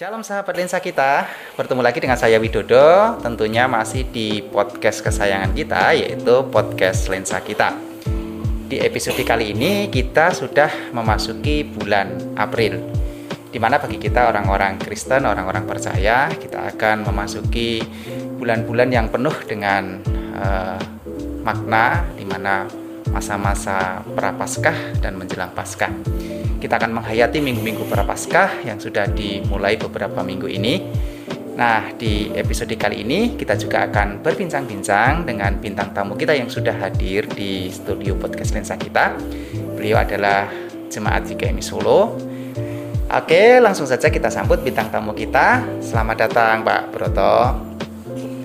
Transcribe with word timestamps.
Shalom 0.00 0.24
sahabat 0.24 0.56
lensa 0.56 0.80
kita, 0.80 1.28
bertemu 1.60 1.84
lagi 1.84 2.00
dengan 2.00 2.16
saya 2.16 2.40
Widodo, 2.40 3.20
tentunya 3.20 3.68
masih 3.68 4.08
di 4.08 4.40
podcast 4.40 5.04
kesayangan 5.04 5.52
kita 5.52 5.92
yaitu 5.92 6.40
podcast 6.48 7.12
lensa 7.12 7.36
kita. 7.44 7.76
Di 8.64 8.80
episode 8.80 9.20
kali 9.20 9.52
ini 9.52 9.92
kita 9.92 10.32
sudah 10.32 10.72
memasuki 10.96 11.68
bulan 11.68 12.32
April, 12.32 12.80
di 13.52 13.60
mana 13.60 13.76
bagi 13.76 14.00
kita 14.00 14.32
orang-orang 14.32 14.80
Kristen, 14.80 15.28
orang-orang 15.28 15.68
percaya, 15.68 16.32
kita 16.32 16.72
akan 16.72 17.04
memasuki 17.04 17.84
bulan-bulan 18.40 18.88
yang 18.88 19.12
penuh 19.12 19.36
dengan 19.44 20.00
uh, 20.32 20.80
makna, 21.44 22.08
di 22.16 22.24
mana 22.24 22.64
masa-masa 23.12 24.00
prapaskah 24.16 24.96
dan 25.04 25.20
menjelang 25.20 25.52
paskah 25.52 25.92
kita 26.60 26.76
akan 26.76 27.00
menghayati 27.00 27.40
minggu-minggu 27.40 27.88
prapaskah 27.88 28.62
yang 28.68 28.76
sudah 28.76 29.08
dimulai 29.08 29.80
beberapa 29.80 30.20
minggu 30.20 30.46
ini. 30.46 30.84
Nah, 31.56 31.92
di 31.96 32.30
episode 32.36 32.72
kali 32.76 33.02
ini 33.02 33.34
kita 33.34 33.56
juga 33.56 33.88
akan 33.88 34.20
berbincang-bincang 34.20 35.24
dengan 35.24 35.56
bintang 35.56 35.90
tamu 35.96 36.14
kita 36.14 36.36
yang 36.36 36.52
sudah 36.52 36.76
hadir 36.76 37.26
di 37.26 37.72
studio 37.72 38.14
podcast 38.20 38.52
Lensa 38.54 38.76
kita. 38.76 39.16
Beliau 39.76 40.00
adalah 40.00 40.52
jemaat 40.92 41.24
GKMI 41.26 41.64
Solo. 41.64 42.16
Oke, 43.10 43.58
langsung 43.58 43.90
saja 43.90 44.06
kita 44.06 44.30
sambut 44.30 44.62
bintang 44.62 44.92
tamu 44.92 45.16
kita. 45.16 45.66
Selamat 45.82 46.30
datang, 46.30 46.62
Pak 46.62 46.94
Broto. 46.94 47.34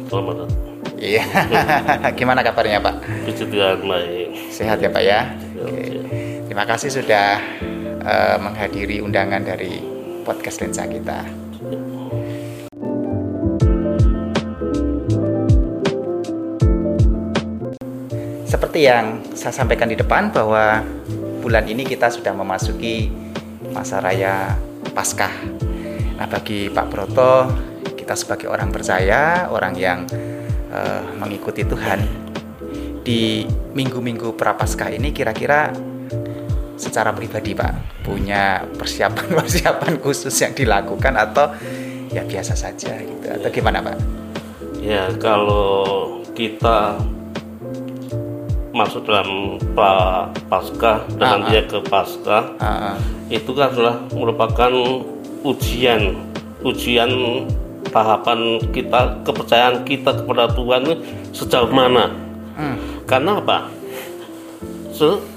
Selamat 0.09 0.35
datang. 0.41 0.59
Iya. 0.97 1.23
Gimana 2.17 2.41
kabarnya, 2.41 2.81
Pak? 2.81 2.95
Puji 3.29 3.43
Tuhan 3.51 3.85
baik. 3.85 4.27
Sehat 4.49 4.81
ya, 4.81 4.89
Pak 4.89 5.03
ya? 5.05 5.21
Oke. 5.61 5.85
Terima 6.49 6.65
kasih 6.65 6.89
sudah 6.89 7.37
uh, 8.05 8.37
menghadiri 8.37 9.01
undangan 9.01 9.41
dari 9.41 9.81
podcast 10.21 10.61
lensa 10.61 10.85
kita. 10.85 11.25
Seperti 18.45 18.87
yang 18.87 19.19
saya 19.35 19.51
sampaikan 19.51 19.91
di 19.91 19.97
depan 19.99 20.31
bahwa 20.31 20.79
bulan 21.43 21.67
ini 21.67 21.83
kita 21.83 22.07
sudah 22.07 22.31
memasuki 22.31 23.11
masa 23.73 23.99
raya 23.99 24.55
Paskah. 24.95 25.35
Nah, 26.15 26.23
bagi 26.31 26.71
Pak 26.71 26.87
Broto, 26.87 27.51
kita 27.99 28.15
sebagai 28.15 28.47
orang 28.47 28.71
percaya, 28.71 29.51
orang 29.51 29.75
yang 29.75 30.07
uh, 30.71 31.03
mengikuti 31.19 31.67
Tuhan 31.67 31.99
di 33.03 33.43
minggu-minggu 33.75 34.39
prapaskah 34.39 34.95
ini 34.95 35.11
kira-kira 35.11 35.75
secara 36.75 37.11
pribadi 37.15 37.55
Pak 37.55 38.03
punya 38.03 38.63
persiapan-persiapan 38.75 39.99
khusus 40.03 40.35
yang 40.39 40.53
dilakukan 40.53 41.15
atau 41.15 41.51
ya 42.11 42.23
biasa 42.23 42.53
saja 42.55 42.99
gitu 43.01 43.25
atau 43.27 43.49
gimana 43.51 43.83
Pak? 43.83 43.97
Ya 44.79 45.09
kalau 45.17 46.21
kita 46.37 46.99
masuk 48.75 49.07
dalam 49.07 49.55
pra 49.71 50.27
pasca 50.51 51.07
dan 51.15 51.15
uh 51.15 51.25
-huh. 51.25 51.31
nanti 51.47 51.63
ke 51.63 51.79
pasca 51.87 52.53
uh 52.59 52.65
-huh. 52.67 52.95
itu 53.31 53.55
kan 53.55 53.71
adalah 53.71 54.03
merupakan 54.11 54.71
ujian 55.47 56.19
ujian 56.65 57.11
tahapan 57.95 58.59
kita 58.75 59.23
kepercayaan 59.23 59.87
kita 59.87 60.11
kepada 60.11 60.51
Tuhan 60.51 60.99
sejauh 61.31 61.71
mana 61.71 62.11
hmm. 62.59 63.07
karena 63.07 63.39
apa 63.39 63.71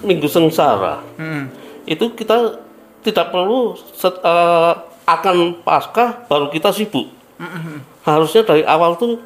minggu 0.05 0.29
sengsara 0.31 1.03
hmm. 1.19 1.45
itu 1.89 2.15
kita 2.15 2.63
tidak 3.03 3.31
perlu 3.31 3.75
set, 3.95 4.15
uh, 4.23 4.75
akan 5.09 5.65
pasca 5.65 6.27
baru 6.29 6.53
kita 6.53 6.71
sibuk 6.71 7.09
hmm. 7.41 8.05
harusnya 8.05 8.45
dari 8.45 8.63
awal 8.65 8.95
tuh 8.95 9.19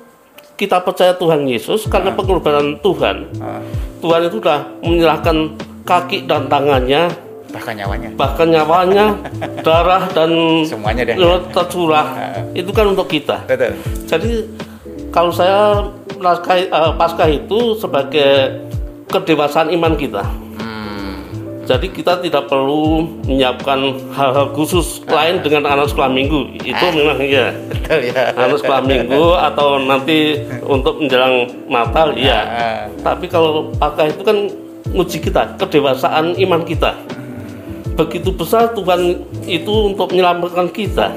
kita 0.56 0.78
percaya 0.84 1.16
Tuhan 1.16 1.48
Yesus 1.48 1.88
karena 1.90 2.14
hmm. 2.14 2.18
pengorbanan 2.18 2.68
Tuhan 2.80 3.16
hmm. 3.34 3.62
Tuhan 4.00 4.20
itu 4.28 4.36
sudah 4.38 4.60
menyerahkan 4.82 5.36
kaki 5.82 6.30
dan 6.30 6.46
tangannya 6.46 7.10
bahkan 7.52 7.74
nyawanya 7.76 8.08
bahkan 8.16 8.48
nyawanya 8.48 9.06
darah 9.66 10.08
dan 10.16 10.30
semuanya 10.64 11.04
deh 11.04 11.16
tercurah 11.52 12.06
itu 12.56 12.70
kan 12.72 12.96
untuk 12.96 13.12
kita 13.12 13.44
Betul. 13.44 13.76
jadi 14.08 14.32
kalau 15.12 15.28
saya 15.28 15.92
uh, 16.72 16.92
pasca 16.96 17.28
itu 17.28 17.76
sebagai 17.76 18.62
kedewasaan 19.12 19.68
iman 19.76 19.94
kita 20.00 20.24
jadi 21.62 21.86
kita 21.94 22.18
tidak 22.18 22.50
perlu 22.50 23.06
menyiapkan 23.22 23.78
hal-hal 24.10 24.50
khusus 24.50 24.98
ah. 25.06 25.22
lain 25.22 25.46
dengan 25.46 25.70
anak 25.70 25.94
sekolah 25.94 26.10
minggu. 26.10 26.58
Itu 26.58 26.84
ah. 26.84 26.90
memang 26.90 27.22
ya. 27.22 27.54
Betul 27.70 28.10
ya. 28.10 28.34
Anak 28.34 28.58
sekolah 28.58 28.82
minggu 28.82 29.24
atau 29.38 29.78
nanti 29.78 30.42
untuk 30.66 30.98
menjelang 30.98 31.46
Natal 31.70 32.18
ya. 32.18 32.40
Ah. 32.42 32.80
Tapi 33.00 33.30
kalau 33.30 33.70
pakai 33.78 34.10
itu 34.10 34.26
kan 34.26 34.50
nguji 34.90 35.22
kita, 35.22 35.54
kedewasaan 35.54 36.34
iman 36.34 36.66
kita. 36.66 36.98
Begitu 37.94 38.34
besar 38.34 38.74
Tuhan 38.74 39.22
itu 39.46 39.72
untuk 39.86 40.10
menyelamatkan 40.10 40.66
kita. 40.66 41.14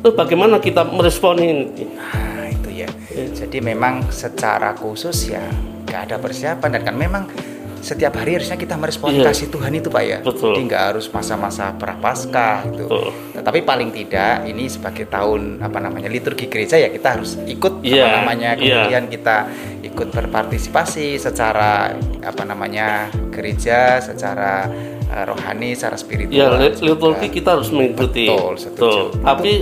Itu 0.00 0.14
bagaimana 0.14 0.62
kita 0.62 0.86
merespon 0.86 1.42
ini? 1.42 1.66
Nah, 1.98 2.46
itu 2.46 2.68
ya. 2.70 2.88
ya. 3.10 3.26
Jadi 3.34 3.58
memang 3.58 4.06
secara 4.14 4.70
khusus 4.72 5.34
ya 5.34 5.42
nggak 5.90 6.02
ada 6.06 6.16
persiapan 6.22 6.68
dan 6.78 6.82
kan 6.86 6.94
memang 6.94 7.24
setiap 7.80 8.12
hari 8.20 8.36
harusnya 8.36 8.60
kita 8.60 8.76
merespon 8.76 9.16
iya. 9.16 9.32
kasih 9.32 9.48
Tuhan 9.48 9.72
itu 9.72 9.88
pak 9.88 10.04
ya 10.04 10.18
Betul. 10.20 10.52
jadi 10.52 10.60
nggak 10.68 10.82
harus 10.92 11.06
masa-masa 11.08 11.72
prapaskah 11.72 12.68
gitu 12.68 12.86
Betul. 12.86 13.08
tapi 13.40 13.64
paling 13.64 13.88
tidak 13.88 14.44
ini 14.44 14.68
sebagai 14.68 15.08
tahun 15.08 15.64
apa 15.64 15.80
namanya 15.80 16.12
liturgi 16.12 16.52
gereja 16.52 16.76
ya 16.76 16.92
kita 16.92 17.16
harus 17.16 17.40
ikut 17.48 17.80
yeah. 17.80 18.04
apa 18.04 18.06
iya. 18.06 18.16
namanya 18.20 18.50
iya. 18.54 18.60
kemudian 18.60 19.04
yeah. 19.08 19.12
kita 19.16 19.36
ikut 19.80 20.08
berpartisipasi 20.12 21.16
secara 21.16 21.96
apa 22.20 22.42
namanya 22.44 23.08
gereja 23.32 23.96
secara 24.04 24.68
uh, 25.08 25.24
rohani 25.24 25.72
secara 25.72 25.96
spiritual 25.96 26.60
ya 26.60 26.68
liturgi 26.84 27.32
kita 27.32 27.56
harus 27.56 27.72
mengikuti 27.72 28.28
betul, 28.28 28.54
betul. 28.60 29.00
tapi 29.24 29.52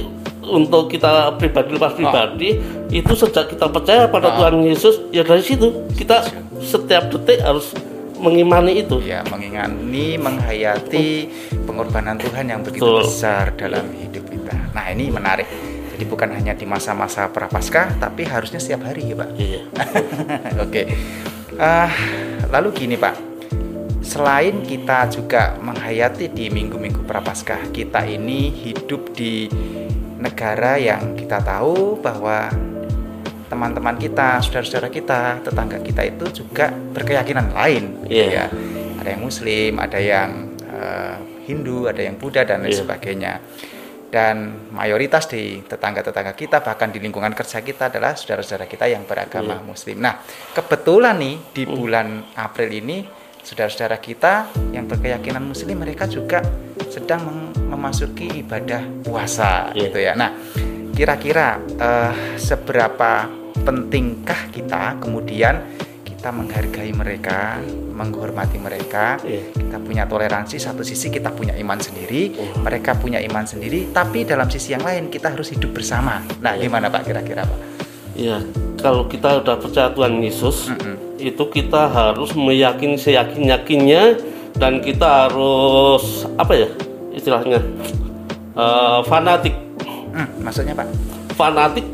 untuk 0.49 0.89
kita 0.89 1.37
pribadi 1.37 1.77
lepas 1.77 1.93
pribadi 1.95 2.57
oh. 2.57 2.89
itu 2.91 3.13
sejak 3.13 3.53
kita 3.53 3.69
percaya 3.69 4.09
pada 4.09 4.33
oh. 4.33 4.35
Tuhan 4.41 4.65
Yesus 4.65 5.13
ya 5.13 5.23
dari 5.23 5.45
situ 5.45 5.87
kita 5.93 6.25
setiap 6.65 7.13
detik 7.13 7.45
harus 7.45 7.77
mengimani 8.19 8.83
itu 8.83 8.99
ya 9.05 9.23
mengingani 9.31 10.19
menghayati 10.19 11.31
pengorbanan 11.63 12.19
Tuhan 12.19 12.51
yang 12.51 12.61
begitu 12.67 12.83
Betul. 12.83 13.07
besar 13.07 13.55
dalam 13.55 13.87
hidup 13.95 14.27
kita 14.27 14.75
nah 14.75 14.91
ini 14.91 15.13
menarik 15.13 15.47
jadi 15.95 16.05
bukan 16.07 16.31
hanya 16.35 16.55
di 16.55 16.67
masa-masa 16.67 17.31
prapaskah 17.31 17.99
tapi 17.99 18.27
harusnya 18.27 18.59
setiap 18.59 18.87
hari 18.87 19.11
ya 19.11 19.15
pak 19.15 19.31
iya. 19.39 19.63
oke 20.65 20.71
okay. 20.71 20.85
uh, 21.59 21.91
lalu 22.51 22.75
gini 22.75 22.99
pak 22.99 23.28
selain 24.09 24.65
kita 24.65 25.13
juga 25.13 25.61
menghayati 25.61 26.33
di 26.33 26.49
minggu-minggu 26.49 27.05
prapaskah 27.05 27.69
kita 27.77 28.09
ini 28.09 28.49
hidup 28.49 29.13
di 29.13 29.53
negara 30.17 30.81
yang 30.81 31.13
kita 31.13 31.45
tahu 31.45 32.01
bahwa 32.01 32.49
teman-teman 33.53 33.97
kita, 34.01 34.41
saudara-saudara 34.41 34.89
kita, 34.89 35.45
tetangga 35.45 35.81
kita 35.85 36.03
itu 36.09 36.45
juga 36.45 36.73
berkeyakinan 36.73 37.53
lain, 37.53 37.85
yeah. 38.05 38.09
gitu 38.09 38.25
iya. 38.33 38.45
ya. 38.45 38.47
Ada 38.99 39.09
yang 39.17 39.23
Muslim, 39.25 39.73
ada 39.81 39.99
yang 40.01 40.31
uh, 40.69 41.17
Hindu, 41.49 41.89
ada 41.89 42.01
yang 42.01 42.17
Buddha 42.21 42.45
dan 42.45 42.65
lain 42.65 42.77
yeah. 42.77 42.81
sebagainya. 42.85 43.33
Dan 44.09 44.69
mayoritas 44.73 45.29
di 45.29 45.61
tetangga-tetangga 45.65 46.33
kita, 46.33 46.65
bahkan 46.65 46.89
di 46.93 47.01
lingkungan 47.01 47.33
kerja 47.37 47.61
kita 47.61 47.93
adalah 47.93 48.17
saudara-saudara 48.17 48.69
kita 48.69 48.89
yang 48.89 49.05
beragama 49.09 49.61
yeah. 49.61 49.65
Muslim. 49.65 49.97
Nah, 50.01 50.21
kebetulan 50.53 51.17
nih 51.17 51.37
di 51.53 51.63
hmm. 51.65 51.73
bulan 51.73 52.09
April 52.37 52.69
ini, 52.73 53.05
saudara-saudara 53.49 53.97
kita 53.97 54.53
yang 54.77 54.85
berkeyakinan 54.85 55.41
Muslim 55.41 55.81
mereka 55.81 56.05
juga 56.05 56.45
sedang 56.93 57.49
memasuki 57.57 58.45
ibadah 58.45 58.85
puasa, 59.01 59.73
yeah. 59.73 59.89
gitu 59.89 59.99
ya. 60.05 60.13
Nah, 60.13 60.37
kira-kira 60.93 61.57
uh, 61.81 62.13
seberapa 62.37 63.25
pentingkah 63.65 64.53
kita 64.53 65.01
kemudian 65.01 65.65
kita 66.05 66.29
menghargai 66.29 66.93
mereka, 66.93 67.57
menghormati 67.73 68.61
mereka, 68.61 69.17
yeah. 69.25 69.49
kita 69.57 69.81
punya 69.81 70.05
toleransi 70.05 70.61
satu 70.61 70.85
sisi 70.85 71.09
kita 71.09 71.33
punya 71.33 71.57
iman 71.57 71.81
sendiri, 71.81 72.37
oh. 72.37 72.61
mereka 72.61 73.01
punya 73.01 73.17
iman 73.25 73.49
sendiri, 73.49 73.89
tapi 73.97 74.29
dalam 74.29 74.53
sisi 74.53 74.77
yang 74.77 74.85
lain 74.85 75.09
kita 75.09 75.33
harus 75.33 75.49
hidup 75.57 75.73
bersama. 75.73 76.21
Nah, 76.45 76.53
yeah. 76.53 76.69
gimana 76.69 76.93
Pak 76.93 77.09
kira-kira 77.09 77.49
Pak? 77.49 77.61
Iya, 78.13 78.45
kalau 78.77 79.09
kita 79.09 79.41
sudah 79.41 79.57
percaya 79.57 79.89
Tuhan 79.95 80.21
Yesus, 80.21 80.69
mm 80.69 80.77
-hmm. 80.77 81.08
Itu 81.19 81.45
kita 81.51 81.91
harus 81.91 82.33
meyakini 82.33 82.95
seyakin 82.95 83.51
yakinnya 83.51 84.17
dan 84.59 84.79
kita 84.83 85.29
harus 85.29 86.27
apa 86.39 86.55
ya 86.55 86.69
istilahnya 87.15 87.63
uh, 88.55 89.03
fanatik. 89.07 89.55
Hmm, 90.15 90.29
maksudnya 90.43 90.75
Pak? 90.75 90.87
Fanatik 91.35 91.87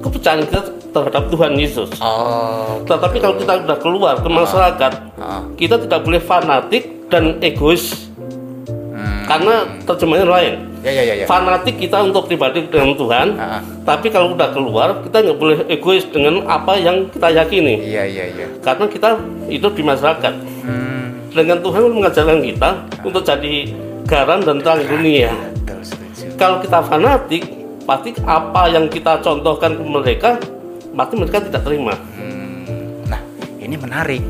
kepercayaan 0.00 0.44
kita 0.48 0.60
terhadap 0.90 1.30
Tuhan 1.30 1.52
Yesus. 1.56 1.90
Oh. 2.02 2.82
Gitu. 2.82 2.90
Tetapi 2.90 3.16
kalau 3.22 3.36
kita 3.38 3.52
sudah 3.62 3.78
keluar 3.78 4.14
ke 4.18 4.28
masyarakat, 4.28 4.92
oh. 5.20 5.42
kita 5.54 5.76
tidak 5.86 6.00
boleh 6.02 6.20
fanatik 6.20 7.08
dan 7.08 7.38
egois. 7.40 8.09
Karena 9.30 9.54
terjemahnya 9.86 10.26
lain. 10.26 10.54
Ya, 10.80 10.90
ya, 10.96 11.02
ya, 11.06 11.14
ya. 11.22 11.26
Fanatik 11.28 11.76
kita 11.76 12.02
untuk 12.02 12.24
pribadi 12.26 12.64
dengan 12.66 12.96
Tuhan, 12.96 13.36
uh 13.36 13.62
tapi 13.84 14.06
kalau 14.06 14.38
udah 14.38 14.54
keluar 14.54 15.02
kita 15.02 15.18
nggak 15.18 15.38
boleh 15.38 15.58
egois 15.66 16.06
dengan 16.08 16.46
apa 16.46 16.78
yang 16.78 17.10
kita 17.10 17.28
yakini. 17.30 17.82
Iya 17.84 18.04
iya 18.06 18.24
iya. 18.32 18.46
Karena 18.62 18.86
kita 18.86 19.18
hidup 19.50 19.76
di 19.76 19.82
masyarakat. 19.82 20.34
Hmm. 20.64 21.04
Dengan 21.30 21.58
Tuhan 21.62 21.90
mengajarkan 21.90 22.38
kita 22.42 22.70
uh 22.70 23.06
untuk 23.06 23.22
jadi 23.22 23.54
garam 24.08 24.40
dan 24.42 24.62
terang 24.62 24.82
dunia. 24.88 25.30
Kalau 26.40 26.64
kita 26.64 26.80
fanatik, 26.80 27.44
pasti 27.84 28.16
apa 28.24 28.72
yang 28.72 28.88
kita 28.88 29.20
contohkan 29.20 29.76
ke 29.76 29.84
mereka, 29.84 30.30
pasti 30.96 31.14
mereka 31.18 31.38
tidak 31.44 31.62
terima. 31.66 31.94
Hmm. 32.16 33.04
Nah, 33.04 33.20
ini 33.60 33.76
menarik. 33.76 34.24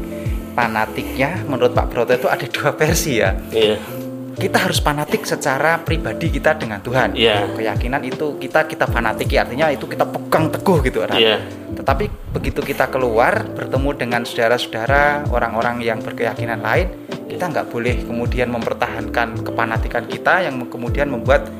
Fanatiknya 0.50 1.47
menurut 1.47 1.70
Pak 1.79 1.87
Broto 1.94 2.11
itu 2.11 2.26
ada 2.26 2.43
dua 2.50 2.75
versi 2.75 3.23
ya. 3.23 3.38
Iya 3.55 4.00
kita 4.36 4.58
harus 4.62 4.78
fanatik 4.78 5.26
secara 5.26 5.80
pribadi 5.82 6.30
kita 6.30 6.54
dengan 6.54 6.78
Tuhan. 6.84 7.16
Yeah. 7.16 7.50
Keyakinan 7.56 8.02
itu 8.06 8.38
kita 8.38 8.68
kita 8.68 8.86
fanatiki 8.86 9.34
artinya 9.40 9.72
itu 9.72 9.88
kita 9.90 10.06
pegang 10.06 10.52
teguh 10.52 10.78
gitu 10.86 11.02
kan. 11.02 11.18
Yeah. 11.18 11.42
Tetapi 11.74 12.30
begitu 12.30 12.60
kita 12.62 12.86
keluar 12.92 13.42
bertemu 13.56 13.90
dengan 13.98 14.22
saudara-saudara 14.22 15.26
orang-orang 15.32 15.82
yang 15.82 15.98
berkeyakinan 16.04 16.62
lain, 16.62 16.92
kita 17.26 17.50
nggak 17.50 17.66
boleh 17.72 18.04
kemudian 18.06 18.48
mempertahankan 18.54 19.42
kepanatikan 19.42 20.04
kita 20.06 20.46
yang 20.46 20.60
kemudian 20.70 21.10
membuat 21.10 21.50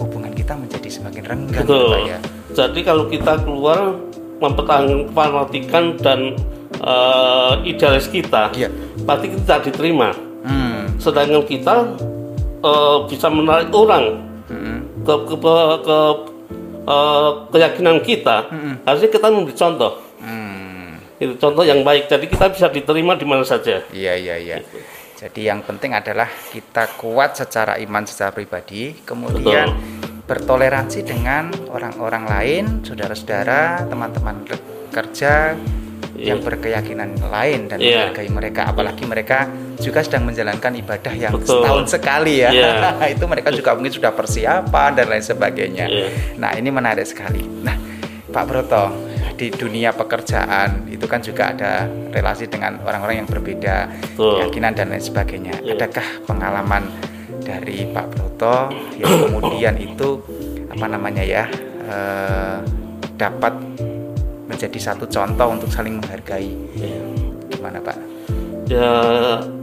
hubungan 0.00 0.32
kita 0.32 0.56
menjadi 0.56 0.88
semakin 0.88 1.22
renggang. 1.28 1.66
Betul. 1.66 1.92
Gitu, 1.92 2.08
ya. 2.08 2.18
Jadi 2.52 2.80
kalau 2.84 3.04
kita 3.08 3.42
keluar 3.44 3.96
mempertahankan 4.42 5.12
kepanatikan 5.12 5.84
dan 6.02 6.20
uh, 6.82 7.62
idealis 7.62 8.08
kita, 8.08 8.50
yeah. 8.56 8.72
pasti 9.06 9.30
kita 9.30 9.42
tidak 9.44 9.60
diterima 9.70 10.31
sedangkan 11.02 11.42
kita 11.42 11.98
uh, 12.62 13.04
bisa 13.10 13.26
menarik 13.26 13.74
orang 13.74 14.22
hmm. 14.46 15.02
ke 15.02 15.14
ke, 15.26 15.34
ke, 15.34 15.50
ke 15.82 15.98
uh, 16.86 17.30
keyakinan 17.50 17.98
kita 18.06 18.46
hmm. 18.46 18.74
harusnya 18.86 19.10
kita 19.10 19.26
memberi 19.26 19.54
contoh 19.58 19.92
hmm. 20.22 21.18
itu 21.18 21.34
contoh 21.42 21.66
yang 21.66 21.82
baik 21.82 22.06
jadi 22.06 22.22
kita 22.22 22.46
bisa 22.54 22.66
diterima 22.70 23.18
di 23.18 23.26
mana 23.26 23.42
saja 23.42 23.82
iya 23.90 24.14
iya 24.14 24.38
iya 24.38 24.56
gitu. 24.62 24.78
jadi 25.26 25.54
yang 25.54 25.66
penting 25.66 25.90
adalah 25.90 26.30
kita 26.54 26.94
kuat 26.94 27.34
secara 27.34 27.82
iman 27.82 28.06
secara 28.06 28.30
pribadi 28.30 28.94
kemudian 29.02 29.74
Betul. 29.74 30.30
bertoleransi 30.30 31.00
dengan 31.02 31.50
orang-orang 31.66 32.24
lain 32.30 32.64
saudara-saudara 32.86 33.90
teman-teman 33.90 34.46
kerja 34.94 35.58
yang 36.16 36.38
iya. 36.40 36.44
berkeyakinan 36.44 37.16
lain 37.24 37.60
dan 37.72 37.78
yeah. 37.80 38.08
menghargai 38.08 38.28
mereka 38.28 38.62
apalagi 38.68 39.04
mereka 39.08 39.48
juga 39.80 40.04
sedang 40.04 40.28
menjalankan 40.28 40.72
ibadah 40.76 41.14
yang 41.16 41.32
Betul. 41.32 41.64
setahun 41.64 41.84
sekali 41.88 42.44
ya 42.44 42.50
yeah. 42.52 43.00
itu 43.14 43.24
mereka 43.24 43.48
juga 43.48 43.72
mungkin 43.72 43.92
sudah 43.96 44.12
persiapan 44.12 44.90
dan 44.92 45.06
lain 45.08 45.24
sebagainya 45.24 45.86
yeah. 45.88 46.10
nah 46.36 46.52
ini 46.52 46.68
menarik 46.68 47.08
sekali 47.08 47.40
nah 47.64 47.76
Pak 48.32 48.44
Broto 48.48 48.84
di 49.36 49.48
dunia 49.48 49.92
pekerjaan 49.96 50.88
itu 50.92 51.04
kan 51.08 51.24
juga 51.24 51.52
ada 51.52 51.88
relasi 52.12 52.48
dengan 52.48 52.80
orang-orang 52.84 53.24
yang 53.24 53.28
berbeda 53.28 53.88
Betul. 54.12 54.44
keyakinan 54.44 54.72
dan 54.76 54.92
lain 54.92 55.04
sebagainya 55.04 55.54
yeah. 55.64 55.76
adakah 55.76 56.04
pengalaman 56.28 56.92
dari 57.40 57.88
Pak 57.88 58.06
Broto 58.12 58.68
yang 59.00 59.28
kemudian 59.28 59.74
itu 59.88 60.20
apa 60.68 60.86
namanya 60.88 61.24
ya 61.24 61.44
eh, 61.88 62.56
dapat 63.16 63.54
menjadi 64.46 64.78
satu 64.78 65.04
contoh 65.06 65.48
untuk 65.54 65.70
saling 65.70 65.98
menghargai. 65.98 66.50
Ya. 66.78 66.98
Gimana 67.52 67.78
Pak? 67.78 67.96
Ya 68.70 68.90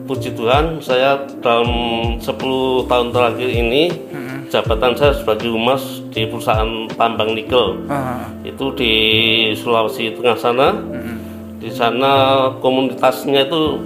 puji 0.10 0.34
Tuhan 0.34 0.82
saya 0.82 1.22
dalam 1.38 1.70
10 2.18 2.90
tahun 2.90 3.08
terakhir 3.14 3.46
ini 3.46 3.94
hmm. 4.10 4.50
jabatan 4.50 4.98
saya 4.98 5.14
sebagai 5.14 5.54
humas 5.54 6.02
di 6.10 6.26
perusahaan 6.26 6.90
tambang 6.98 7.38
nikel 7.38 7.86
uh 7.86 8.26
itu 8.42 8.66
di 8.74 8.94
Sulawesi 9.54 10.18
Tengah 10.18 10.38
sana. 10.40 10.74
Hmm. 10.74 11.22
Di 11.62 11.70
sana 11.70 12.12
komunitasnya 12.58 13.46
itu 13.46 13.78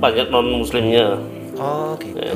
banyak 0.00 0.32
non 0.32 0.64
muslimnya. 0.64 1.20
Oh 1.60 1.92
gitu. 2.00 2.16
Ya. 2.16 2.32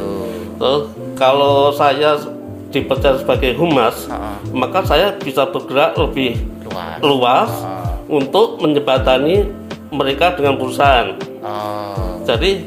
Terus 0.60 0.82
kalau 1.16 1.72
saya 1.72 2.20
dipercaya 2.68 3.16
sebagai 3.16 3.56
humas, 3.56 4.04
uh 4.12 4.36
maka 4.52 4.84
saya 4.84 5.16
bisa 5.16 5.48
bergerak 5.48 5.96
lebih 5.96 6.36
luas. 6.68 6.98
luas 7.00 7.50
uh 7.64 7.79
untuk 8.10 8.58
menjembatani 8.58 9.46
mereka 9.94 10.34
dengan 10.34 10.58
perusahaan. 10.58 11.14
Oh. 11.40 12.18
Jadi 12.26 12.66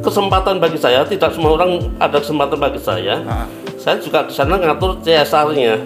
kesempatan 0.00 0.58
bagi 0.58 0.80
saya 0.80 1.04
tidak 1.04 1.36
semua 1.36 1.60
orang 1.60 1.92
ada 2.00 2.16
kesempatan 2.18 2.58
bagi 2.58 2.80
saya. 2.80 3.20
Ah. 3.28 3.46
Saya 3.76 4.00
juga 4.02 4.26
di 4.26 4.34
sana 4.34 4.58
ngatur 4.58 4.98
CSR-nya. 5.04 5.78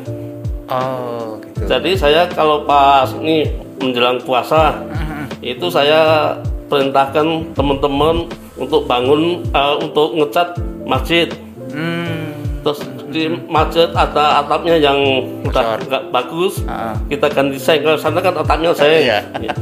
Oh, 0.70 1.37
gitu. 1.43 1.67
Jadi 1.67 1.90
saya 1.99 2.31
kalau 2.31 2.62
pas 2.62 3.11
ini 3.19 3.50
menjelang 3.82 4.22
puasa 4.22 4.78
uh-huh. 4.87 5.25
itu 5.43 5.67
saya 5.67 6.32
perintahkan 6.70 7.50
teman-teman 7.58 8.31
untuk 8.55 8.87
bangun 8.87 9.43
uh, 9.50 9.76
untuk 9.82 10.14
ngecat 10.14 10.55
masjid. 10.87 11.26
Hmm. 11.75 12.38
Terus 12.62 12.87
di 13.11 13.27
masjid 13.51 13.91
ada 13.91 14.41
atapnya 14.41 14.79
yang 14.79 14.99
udah 15.43 15.77
nggak 15.83 16.03
bagus 16.15 16.62
uh. 16.65 16.95
kita 17.11 17.27
ganti 17.29 17.59
kalau 17.59 17.99
sana 17.99 18.23
kan 18.23 18.35
atapnya 18.39 18.71
saya 18.71 18.97
iya. 19.03 19.19
ya. 19.43 19.53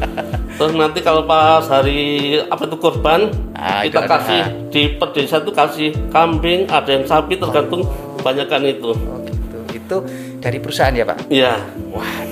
terus 0.61 0.77
nanti 0.77 1.00
kalau 1.00 1.25
pas 1.25 1.65
hari 1.67 2.37
apa 2.47 2.69
itu 2.69 2.77
korban 2.77 3.33
uh, 3.56 3.83
kita 3.83 4.05
itu 4.05 4.11
kasih 4.12 4.41
ada. 4.45 4.71
di 4.71 4.83
per 5.00 5.09
desa 5.17 5.37
itu 5.41 5.53
kasih 5.56 5.91
kambing 6.12 6.69
ada 6.69 6.91
yang 6.93 7.05
sapi 7.09 7.41
tergantung 7.41 7.89
oh. 7.89 8.17
kebanyakan 8.21 8.62
itu 8.69 8.93
oh, 8.93 9.19
gitu. 9.25 9.59
itu 9.73 9.97
dari 10.39 10.59
perusahaan 10.61 10.93
ya 10.93 11.05
pak 11.09 11.19
iya 11.33 11.56
wah 11.91 12.29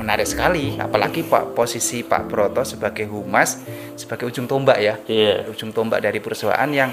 menarik 0.00 0.24
sekali 0.24 0.74
apalagi 0.80 1.22
pak 1.22 1.52
posisi 1.52 2.02
Pak 2.02 2.26
Broto 2.26 2.64
sebagai 2.64 3.04
humas 3.06 3.62
sebagai 3.94 4.26
ujung 4.26 4.48
tombak 4.48 4.78
ya 4.80 4.94
yeah. 5.06 5.46
ujung 5.46 5.70
tombak 5.70 6.00
dari 6.00 6.18
perusahaan 6.18 6.66
yang 6.72 6.90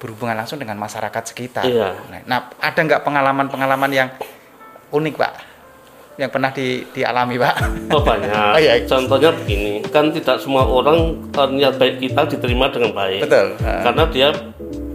berhubungan 0.00 0.32
langsung 0.40 0.56
dengan 0.56 0.80
masyarakat 0.80 1.22
sekitar. 1.28 1.68
Iya. 1.68 1.92
Nah, 2.24 2.48
ada 2.56 2.80
nggak 2.80 3.04
pengalaman-pengalaman 3.04 3.90
yang 3.92 4.08
unik, 4.88 5.14
Pak? 5.20 5.32
Yang 6.16 6.30
pernah 6.32 6.50
di, 6.56 6.88
dialami, 6.96 7.36
Pak? 7.36 7.54
Oh 7.92 8.00
banyak. 8.00 8.32
oh, 8.56 8.58
iya. 8.58 8.80
Contohnya 8.88 9.30
begini, 9.36 9.84
kan 9.92 10.08
tidak 10.08 10.40
semua 10.40 10.64
orang 10.64 11.20
eh, 11.36 11.48
niat 11.52 11.76
baik 11.76 12.00
kita 12.00 12.24
diterima 12.32 12.72
dengan 12.72 12.96
baik. 12.96 13.28
Betul. 13.28 13.60
Karena 13.60 14.04
dia 14.08 14.28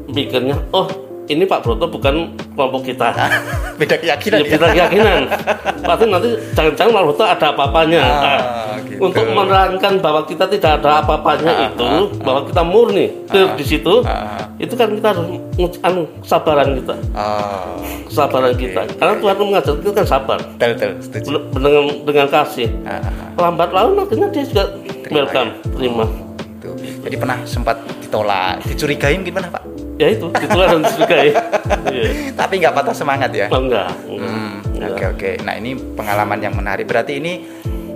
pikirnya, 0.09 0.57
oh 0.73 1.04
ini 1.25 1.43
Pak 1.45 1.59
Broto 1.65 1.85
bukan 1.89 2.33
kelompok 2.53 2.93
kita. 2.93 3.09
beda 3.79 3.95
keyakinan. 3.99 4.39
Ya, 4.45 4.51
beda 4.55 4.67
keyakinan. 4.71 5.21
Pasti 5.81 6.05
nanti 6.07 6.29
jangan-jangan 6.53 6.91
Pak 6.93 7.03
Broto 7.09 7.23
ada 7.25 7.47
apa-apanya. 7.51 8.01
Ah, 8.01 8.11
nah, 8.21 8.77
gitu. 8.85 8.99
Untuk 9.01 9.25
menerangkan 9.33 9.93
bahwa 9.99 10.21
kita 10.29 10.45
tidak 10.47 10.81
ada 10.81 11.01
apa-apanya 11.01 11.51
ah, 11.51 11.67
itu, 11.71 11.85
ah, 11.85 11.93
ah. 11.97 12.05
bahwa 12.21 12.41
kita 12.47 12.61
murni 12.63 13.05
ah, 13.33 13.53
di 13.57 13.65
situ, 13.65 13.93
ah, 14.05 14.45
itu 14.61 14.73
kan 14.77 14.87
kita 14.93 15.07
harus 15.11 15.27
anu 15.81 16.03
kesabaran 16.21 16.67
kita. 16.77 16.95
Ah, 17.17 17.75
kesabaran 18.07 18.53
okay, 18.53 18.61
kita. 18.69 18.81
Okay. 18.85 18.95
Karena 19.01 19.13
Tuhan 19.19 19.35
mengajar 19.41 19.73
kita 19.81 19.91
kan 19.91 20.05
sabar. 20.07 20.39
Betul, 20.39 20.91
betul. 21.01 21.33
Dengan 21.51 21.83
dengan 22.05 22.27
kasih. 22.29 22.69
Ah, 22.85 23.01
Lambat 23.35 23.69
laun 23.75 23.99
akhirnya 23.99 24.27
dia 24.31 24.43
juga 24.47 24.63
terima, 25.03 25.15
welcome, 25.27 25.49
ya? 25.51 25.71
terima. 25.75 26.05
Oh, 26.07 26.09
gitu. 26.79 27.01
Jadi 27.05 27.15
pernah 27.19 27.37
sempat 27.45 27.77
ditolak, 28.01 28.63
dicurigai 28.65 29.19
gimana 29.21 29.51
Pak? 29.51 29.74
Ya 29.95 30.07
itu 30.11 30.27
itulah 30.27 30.67
yang 30.75 30.83
juga 30.83 31.17
ya. 31.17 31.33
Tapi 32.35 32.53
nggak 32.59 32.73
patah 32.75 32.95
semangat 32.95 33.31
ya? 33.31 33.47
Oh, 33.51 33.63
enggak 33.63 33.91
hmm, 34.07 34.75
oke 34.75 34.91
oke. 34.91 35.03
Okay, 35.15 35.33
nah 35.43 35.55
ini 35.55 35.75
pengalaman 35.75 36.39
yang 36.43 36.53
menarik. 36.55 36.85
Berarti 36.87 37.19
ini 37.19 37.47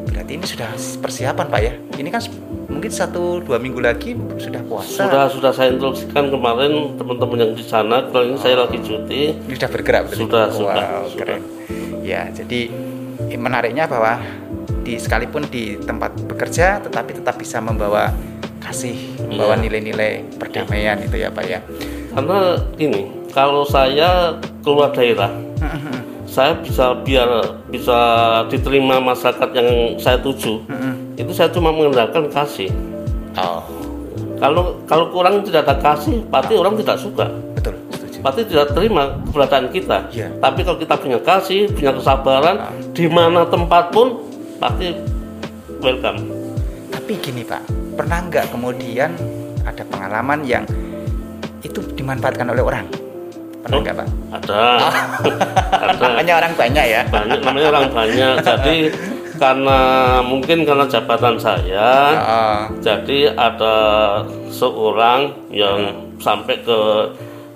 berarti 0.10 0.32
ini 0.36 0.46
sudah 0.48 0.70
persiapan 1.04 1.46
pak 1.52 1.62
ya? 1.62 1.74
Ini 2.00 2.10
kan 2.12 2.22
mungkin 2.70 2.92
satu 2.94 3.44
dua 3.44 3.60
minggu 3.60 3.84
lagi 3.84 4.16
sudah 4.40 4.62
puasa. 4.64 5.08
Sudah 5.08 5.24
sudah 5.28 5.52
saya 5.52 5.76
instruksikan 5.76 6.32
kemarin 6.32 6.96
teman-teman 6.96 7.38
yang 7.44 7.54
di 7.56 7.66
sana 7.66 8.08
kalau 8.08 8.26
ini 8.26 8.38
oh. 8.38 8.42
saya 8.42 8.56
lagi 8.64 8.78
cuti. 8.80 9.22
Ini 9.36 9.54
sudah 9.60 9.70
bergerak 9.70 10.02
berarti? 10.08 10.22
sudah 10.24 10.46
wow, 10.48 10.56
sudah. 10.56 10.86
keren. 11.20 11.42
Ya 12.06 12.32
jadi 12.32 12.72
menariknya 13.36 13.86
bahwa 13.86 14.20
di 14.84 14.98
sekalipun 14.98 15.46
di 15.52 15.78
tempat 15.78 16.16
bekerja 16.26 16.82
tetapi 16.82 17.22
tetap 17.22 17.38
bisa 17.38 17.62
membawa 17.62 18.10
kasih 18.70 18.94
membawa 19.26 19.58
iya. 19.58 19.62
nilai-nilai 19.66 20.12
perdamaian 20.38 21.02
itu 21.02 21.18
ya 21.18 21.34
Pak 21.34 21.46
ya 21.50 21.60
karena 22.14 22.40
ini 22.78 23.10
kalau 23.34 23.66
saya 23.66 24.38
keluar 24.62 24.94
daerah 24.94 25.34
saya 26.30 26.54
bisa 26.62 26.94
biar 27.02 27.58
bisa 27.74 27.98
diterima 28.54 29.02
masyarakat 29.02 29.50
yang 29.58 29.98
saya 29.98 30.22
tuju 30.22 30.62
itu 31.22 31.32
saya 31.34 31.50
cuma 31.50 31.74
mengandalkan 31.74 32.30
kasih 32.30 32.70
oh. 33.42 33.66
kalau 34.38 34.78
kalau 34.86 35.10
kurang 35.10 35.42
tidak 35.42 35.66
ada 35.66 35.76
kasih 35.82 36.22
pasti 36.30 36.54
orang 36.54 36.78
tidak 36.78 37.02
suka 37.02 37.26
betul 37.58 37.74
pasti 38.22 38.46
tidak 38.46 38.70
terima 38.78 39.18
keberadaan 39.26 39.74
kita 39.74 40.06
yeah. 40.14 40.30
tapi 40.38 40.62
kalau 40.62 40.78
kita 40.78 40.94
punya 40.94 41.18
kasih 41.18 41.66
punya 41.74 41.92
kesabaran 41.98 42.56
oh. 42.62 42.74
di 42.94 43.10
mana 43.10 43.50
tempat 43.50 43.90
pun 43.90 44.22
pasti 44.62 44.94
welcome 45.82 46.22
tapi 46.94 47.18
gini 47.18 47.42
pak 47.42 47.89
pernah 48.00 48.24
nggak 48.24 48.56
kemudian 48.56 49.12
ada 49.68 49.84
pengalaman 49.84 50.40
yang 50.48 50.64
itu 51.60 51.84
dimanfaatkan 52.00 52.48
oleh 52.48 52.64
orang 52.64 52.88
Pernah 53.60 53.76
Oh, 53.76 53.84
nggak 53.84 53.96
Pak? 54.00 54.08
Ada. 54.40 54.64
ada. 55.84 56.06
Hanya 56.16 56.34
orang 56.40 56.54
banyak 56.56 56.86
ya. 56.96 57.04
Banyak 57.12 57.40
namanya 57.44 57.68
orang 57.76 57.88
banyak. 57.92 58.34
Jadi 58.40 58.76
karena 59.36 59.80
mungkin 60.24 60.64
karena 60.64 60.88
jabatan 60.88 61.36
saya, 61.36 61.92
Oh, 62.16 62.60
jadi 62.80 63.36
ada 63.36 63.76
seorang 64.48 65.36
yang 65.52 65.92
sampai 66.24 66.56
ke 66.64 66.80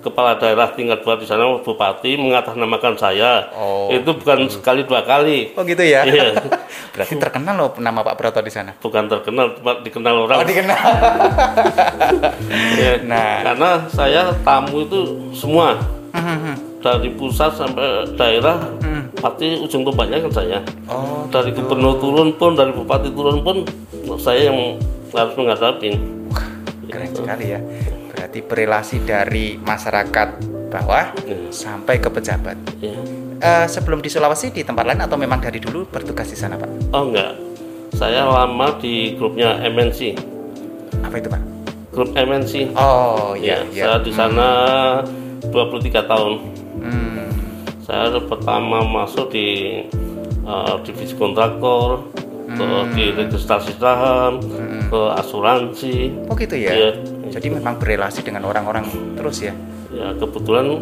kepala 0.04 0.36
daerah 0.36 0.68
tingkat 0.70 1.00
dua 1.00 1.16
di 1.16 1.24
sana 1.24 1.48
bupati 1.58 2.20
mengatasnamakan 2.20 2.94
saya. 2.94 3.48
Oh. 3.56 3.88
Itu 3.88 4.12
bukan 4.12 4.44
sekali 4.46 4.84
dua 4.84 5.00
kali. 5.00 5.56
oh 5.56 5.64
gitu 5.64 5.80
ya. 5.80 6.04
Iya. 6.04 6.36
Berarti 6.94 7.14
terkenal 7.16 7.56
loh 7.56 7.70
nama 7.80 8.04
Pak 8.04 8.14
Broto 8.14 8.38
di 8.38 8.52
sana. 8.52 8.76
Bukan 8.76 9.08
terkenal, 9.08 9.56
dikenal 9.80 10.28
orang. 10.28 10.38
Oh 10.38 10.46
dikenal. 10.46 10.76
Ya, 12.74 13.00
Nah. 13.02 13.40
Karena 13.42 13.70
saya 13.88 14.22
tamu 14.44 14.84
itu 14.84 15.00
semua 15.32 15.78
Hmm, 16.14 16.54
dari 16.78 17.10
pusat 17.10 17.58
sampai 17.58 18.06
daerah, 18.14 18.54
pasti 19.18 19.58
ujung 19.58 19.82
tombaknya 19.82 20.22
kan 20.22 20.30
saya. 20.30 20.58
oh, 20.86 21.26
Dari 21.26 21.50
gubernur 21.50 21.98
turun 21.98 22.30
pun, 22.38 22.54
dari 22.54 22.70
bupati 22.70 23.10
turun 23.10 23.42
pun, 23.42 23.66
saya 24.14 24.46
yang 24.46 24.78
harus 25.10 25.34
menghadapi. 25.34 25.90
keren 26.86 27.10
sekali 27.10 27.50
ya. 27.50 27.58
Berarti 28.24 28.40
berelasi 28.40 28.96
dari 29.04 29.60
masyarakat 29.60 30.28
bawah 30.72 31.12
Iya. 31.28 31.52
sampai 31.52 32.00
ke 32.00 32.08
pejabat. 32.08 32.56
Ya. 32.80 32.96
Eh, 33.36 33.66
sebelum 33.68 34.00
di 34.00 34.08
Sulawesi 34.08 34.48
di 34.48 34.64
tempat 34.64 34.88
lain 34.88 35.04
atau 35.04 35.20
memang 35.20 35.44
dari 35.44 35.60
dulu 35.60 35.84
bertugas 35.84 36.32
di 36.32 36.38
sana 36.40 36.56
Pak? 36.56 36.88
Oh 36.96 37.12
enggak, 37.12 37.36
saya 37.92 38.24
lama 38.24 38.80
di 38.80 39.12
grupnya 39.20 39.60
MNC, 39.60 40.16
Apa 41.04 41.20
itu 41.20 41.28
Pak? 41.28 41.42
grup 41.92 42.16
MNC. 42.16 42.72
Oh 42.72 43.36
Ya, 43.36 43.60
iya 43.60 43.68
iya. 43.68 43.84
saya 43.92 43.96
di 44.00 44.12
sana 44.16 44.48
23 45.52 46.08
tahun. 46.08 46.32
Hmm. 46.80 47.28
Saya 47.84 48.08
pertama 48.24 48.80
masuk 48.88 49.36
di 49.36 49.84
uh, 50.48 50.80
divisi 50.80 51.12
kontraktor, 51.12 52.08
ke 52.48 52.66
di 52.96 53.04
registrasi 53.12 53.76
saham, 53.76 54.40
ke 54.88 55.00
asuransi. 55.12 56.24
Oh 56.32 56.32
gitu 56.40 56.56
ya. 56.56 56.72
Iya. 56.72 56.90
Jadi 57.34 57.50
memang 57.50 57.82
berelasi 57.82 58.22
dengan 58.22 58.46
orang-orang 58.46 58.86
terus 59.18 59.42
ya. 59.42 59.50
Ya 59.90 60.14
kebetulan 60.14 60.78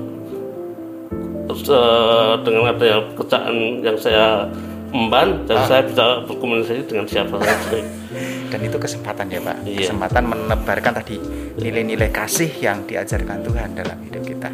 terus, 1.49 1.65
eh, 1.65 2.33
dengan 2.45 2.77
adanya 2.77 3.01
pekerjaan 3.09 3.81
yang 3.81 3.97
saya 3.97 4.45
emban, 4.93 5.49
dan 5.49 5.65
saya 5.65 5.81
bisa 5.89 6.21
berkomunikasi 6.29 6.85
dengan 6.85 7.09
siapa 7.09 7.41
saja. 7.41 7.81
Dan 8.53 8.61
itu 8.69 8.77
kesempatan 8.77 9.33
ya 9.33 9.41
Pak. 9.41 9.65
Iya. 9.65 9.89
Kesempatan 9.89 10.29
menebarkan 10.29 10.93
tadi 11.01 11.17
nilai-nilai 11.57 12.13
kasih 12.13 12.53
yang 12.61 12.85
diajarkan 12.85 13.41
Tuhan 13.41 13.73
dalam 13.73 13.97
hidup 14.05 14.21
kita. 14.21 14.53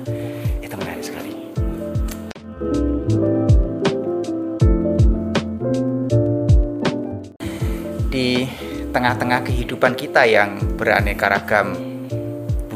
Itu 0.63 0.75
menarik 0.79 1.03
sekali. 1.03 1.35
Di 8.07 8.47
tengah-tengah 8.95 9.43
kehidupan 9.43 9.99
kita 9.99 10.23
yang 10.31 10.63
beraneka 10.79 11.27
ragam 11.27 11.88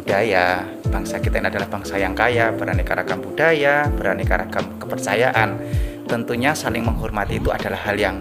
budaya, 0.02 0.66
bangsa 0.90 1.22
kita 1.22 1.38
ini 1.38 1.46
adalah 1.46 1.70
bangsa 1.70 1.94
yang 1.94 2.10
kaya, 2.12 2.50
beraneka 2.50 2.98
ragam 2.98 3.22
budaya, 3.22 3.86
beraneka 3.86 4.34
ragam 4.34 4.74
kepercayaan. 4.82 5.62
Tentunya 6.10 6.52
saling 6.58 6.82
menghormati 6.82 7.38
itu 7.38 7.54
adalah 7.54 7.78
hal 7.86 7.94
yang 7.94 8.18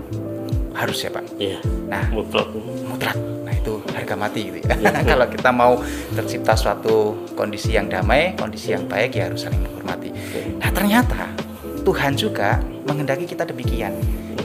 harus 0.78 1.02
ya 1.02 1.10
Pak. 1.10 1.26
Iya, 1.42 1.58
Nah, 1.90 2.06
mutlak. 2.14 2.48
mutlak. 2.86 3.18
Nah, 3.18 3.52
itu 3.52 3.82
harga 3.92 4.16
mati 4.16 4.54
gitu 4.54 4.62
ya. 4.62 4.78
Kalau 5.10 5.26
kita 5.28 5.50
mau 5.50 5.82
tercipta 6.14 6.54
suatu 6.54 7.26
kondisi 7.34 7.74
yang 7.74 7.90
damai, 7.90 8.38
kondisi 8.38 8.78
yang 8.78 8.86
baik 8.86 9.18
ya 9.18 9.28
harus 9.28 9.42
saling 9.44 9.60
menghormati. 9.60 10.14
Nah, 10.62 10.70
ternyata 10.70 11.34
Tuhan 11.82 12.14
juga 12.14 12.62
menghendaki 12.86 13.26
kita 13.26 13.44
demikian. 13.44 13.98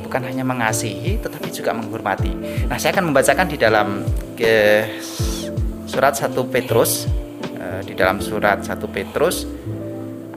Bukan 0.02 0.25
hanya 0.25 0.43
mengasihi 0.43 1.21
tetapi 1.21 1.52
juga 1.52 1.76
menghormati. 1.76 2.33
Nah, 2.66 2.81
saya 2.81 2.97
akan 2.97 3.12
membacakan 3.12 3.47
di 3.47 3.61
dalam 3.61 4.02
ke 4.35 4.83
surat 5.87 6.19
1 6.19 6.35
Petrus 6.50 7.07
eh, 7.66 7.80
di 7.82 7.99
dalam 7.99 8.23
surat 8.23 8.62
1 8.62 8.78
Petrus 8.87 9.42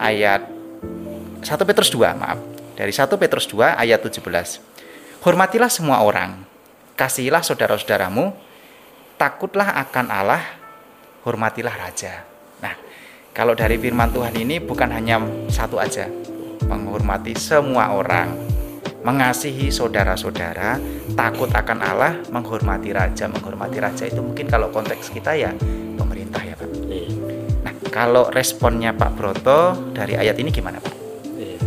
ayat 0.01 0.41
1 1.45 1.69
Petrus 1.69 1.89
2, 1.93 2.19
maaf. 2.19 2.39
Dari 2.73 2.91
1 2.91 3.05
Petrus 3.21 3.45
2 3.51 3.75
ayat 3.77 3.99
17. 4.01 4.19
Hormatilah 5.19 5.67
semua 5.67 5.99
orang, 5.99 6.47
kasihilah 6.95 7.43
saudara-saudaramu, 7.43 8.31
takutlah 9.19 9.75
akan 9.83 10.07
Allah, 10.07 10.43
hormatilah 11.27 11.75
raja. 11.75 12.23
Nah, 12.63 12.71
kalau 13.35 13.51
dari 13.51 13.75
firman 13.75 14.15
Tuhan 14.15 14.31
ini 14.39 14.63
bukan 14.63 14.87
hanya 14.95 15.19
satu 15.51 15.75
aja, 15.75 16.07
menghormati 16.71 17.35
semua 17.35 17.91
orang, 17.91 18.31
mengasihi 19.03 19.71
saudara-saudara, 19.71 20.79
takut 21.19 21.51
akan 21.51 21.79
Allah, 21.83 22.19
menghormati 22.31 22.95
raja. 22.95 23.27
Menghormati 23.27 23.79
raja 23.79 24.07
itu 24.07 24.23
mungkin 24.23 24.47
kalau 24.47 24.71
konteks 24.71 25.11
kita 25.11 25.35
ya 25.35 25.51
pemerintah 25.99 26.43
kalau 27.89 28.29
responnya 28.29 28.93
Pak 28.93 29.11
Broto 29.13 29.59
dari 29.91 30.13
ayat 30.13 30.37
ini 30.37 30.49
gimana, 30.49 30.77
Pak? 30.77 30.93
Iya. 31.35 31.57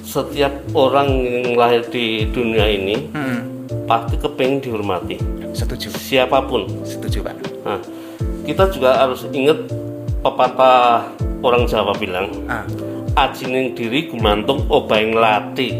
Setiap 0.00 0.52
orang 0.72 1.08
yang 1.20 1.56
lahir 1.56 1.84
di 1.88 2.28
dunia 2.28 2.64
ini 2.64 3.08
Hmm, 3.10 3.64
pasti 3.84 4.16
kepengen 4.16 4.60
dihormati, 4.60 5.16
setuju, 5.52 5.88
siapa 5.90 6.44
pun. 6.44 6.68
setuju, 6.84 7.24
Pak. 7.24 7.36
Nah, 7.64 7.80
kita 8.44 8.68
juga 8.70 8.96
harus 8.96 9.24
ingat 9.28 9.68
pepatah 10.20 11.08
orang 11.40 11.64
Jawa 11.64 11.92
bilang, 11.96 12.28
Ah, 12.46 12.64
ajining 13.18 13.72
diri 13.72 14.08
gumantung 14.08 14.64
obaing 14.68 15.12
lati. 15.12 15.74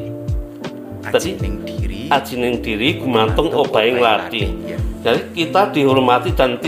Ajining 1.05 1.65
diri, 1.65 2.13
Ajining 2.13 2.61
diri 2.61 3.01
gumantung 3.01 3.49
obaing 3.49 3.97
lati. 3.97 4.45
Ya. 4.67 4.77
Jadi 4.99 5.21
kita 5.33 5.73
dihormati 5.73 6.37
dan 6.37 6.61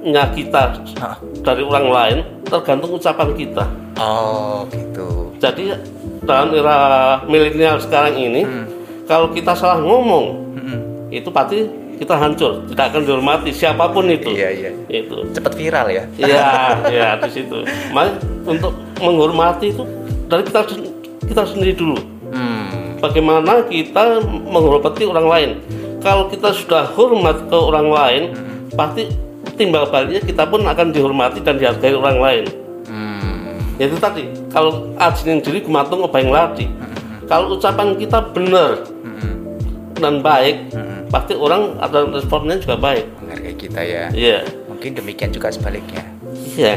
tidaknya 0.00 0.24
kita 0.32 0.62
dari 1.44 1.62
orang 1.64 1.86
lain 1.88 2.18
tergantung 2.48 2.96
ucapan 2.96 3.28
kita. 3.36 3.64
Oh, 4.00 4.64
gitu. 4.72 5.36
Jadi 5.40 5.76
dalam 6.24 6.52
era 6.56 6.78
milenial 7.28 7.80
sekarang 7.80 8.16
ini, 8.16 8.42
Hmm. 8.44 8.66
kalau 9.04 9.28
kita 9.32 9.52
salah 9.52 9.80
ngomong, 9.80 10.56
Mm-mm. 10.56 10.78
itu 11.12 11.28
pasti 11.28 11.68
kita 12.00 12.16
hancur, 12.16 12.64
tidak 12.72 12.96
akan 12.96 13.02
dihormati 13.04 13.52
siapa 13.52 13.92
pun 13.92 14.08
itu. 14.08 14.32
Iya, 14.32 14.48
iya. 14.56 14.70
Itu. 14.88 15.28
Cepat 15.36 15.52
viral 15.52 15.86
ya. 15.92 16.04
Iya, 16.16 16.48
ya 16.96 17.08
di 17.20 17.28
situ. 17.28 17.60
Makanya 17.92 18.14
untuk 18.48 18.72
menghormati 19.04 19.68
itu 19.68 19.84
dari 20.32 20.42
kita 20.48 20.64
kita 21.28 21.42
sendiri 21.44 21.76
dulu. 21.76 22.00
Hmm. 22.32 22.96
Bagaimana 23.04 23.68
kita 23.68 24.24
menghormati 24.24 25.04
orang 25.04 25.28
lain. 25.28 25.50
Kalau 26.00 26.32
kita 26.32 26.56
sudah 26.56 26.88
hormat 26.96 27.52
ke 27.52 27.56
orang 27.60 27.92
lain, 27.92 28.22
pasti 28.72 29.12
timbal 29.60 29.84
baliknya 29.84 30.24
kita 30.24 30.48
pun 30.48 30.64
akan 30.64 30.88
dihormati 30.88 31.44
dan 31.44 31.60
dihargai 31.60 31.92
orang 31.92 32.16
lain. 32.16 32.44
Hmm. 32.88 33.76
Itu 33.76 34.00
tadi, 34.00 34.24
kalau 34.48 34.96
ajinin 34.96 35.44
diri 35.44 35.60
gumantung 35.60 36.00
obaing 36.00 36.32
lati. 36.32 36.64
Kalau 37.28 37.54
ucapan 37.54 37.94
kita 37.94 38.18
benar 38.34 38.82
Mm-mm. 39.06 39.54
dan 40.02 40.18
baik, 40.18 40.74
Mm-mm. 40.74 41.06
pasti 41.14 41.38
orang 41.38 41.78
ada 41.78 42.02
responnya 42.02 42.58
juga 42.58 42.74
baik. 42.74 43.06
Menghargai 43.22 43.54
kita 43.54 43.80
ya. 43.86 44.04
Iya, 44.10 44.38
Mungkin 44.66 44.98
demikian 44.98 45.30
juga 45.30 45.46
sebaliknya. 45.54 46.02
iya, 46.58 46.74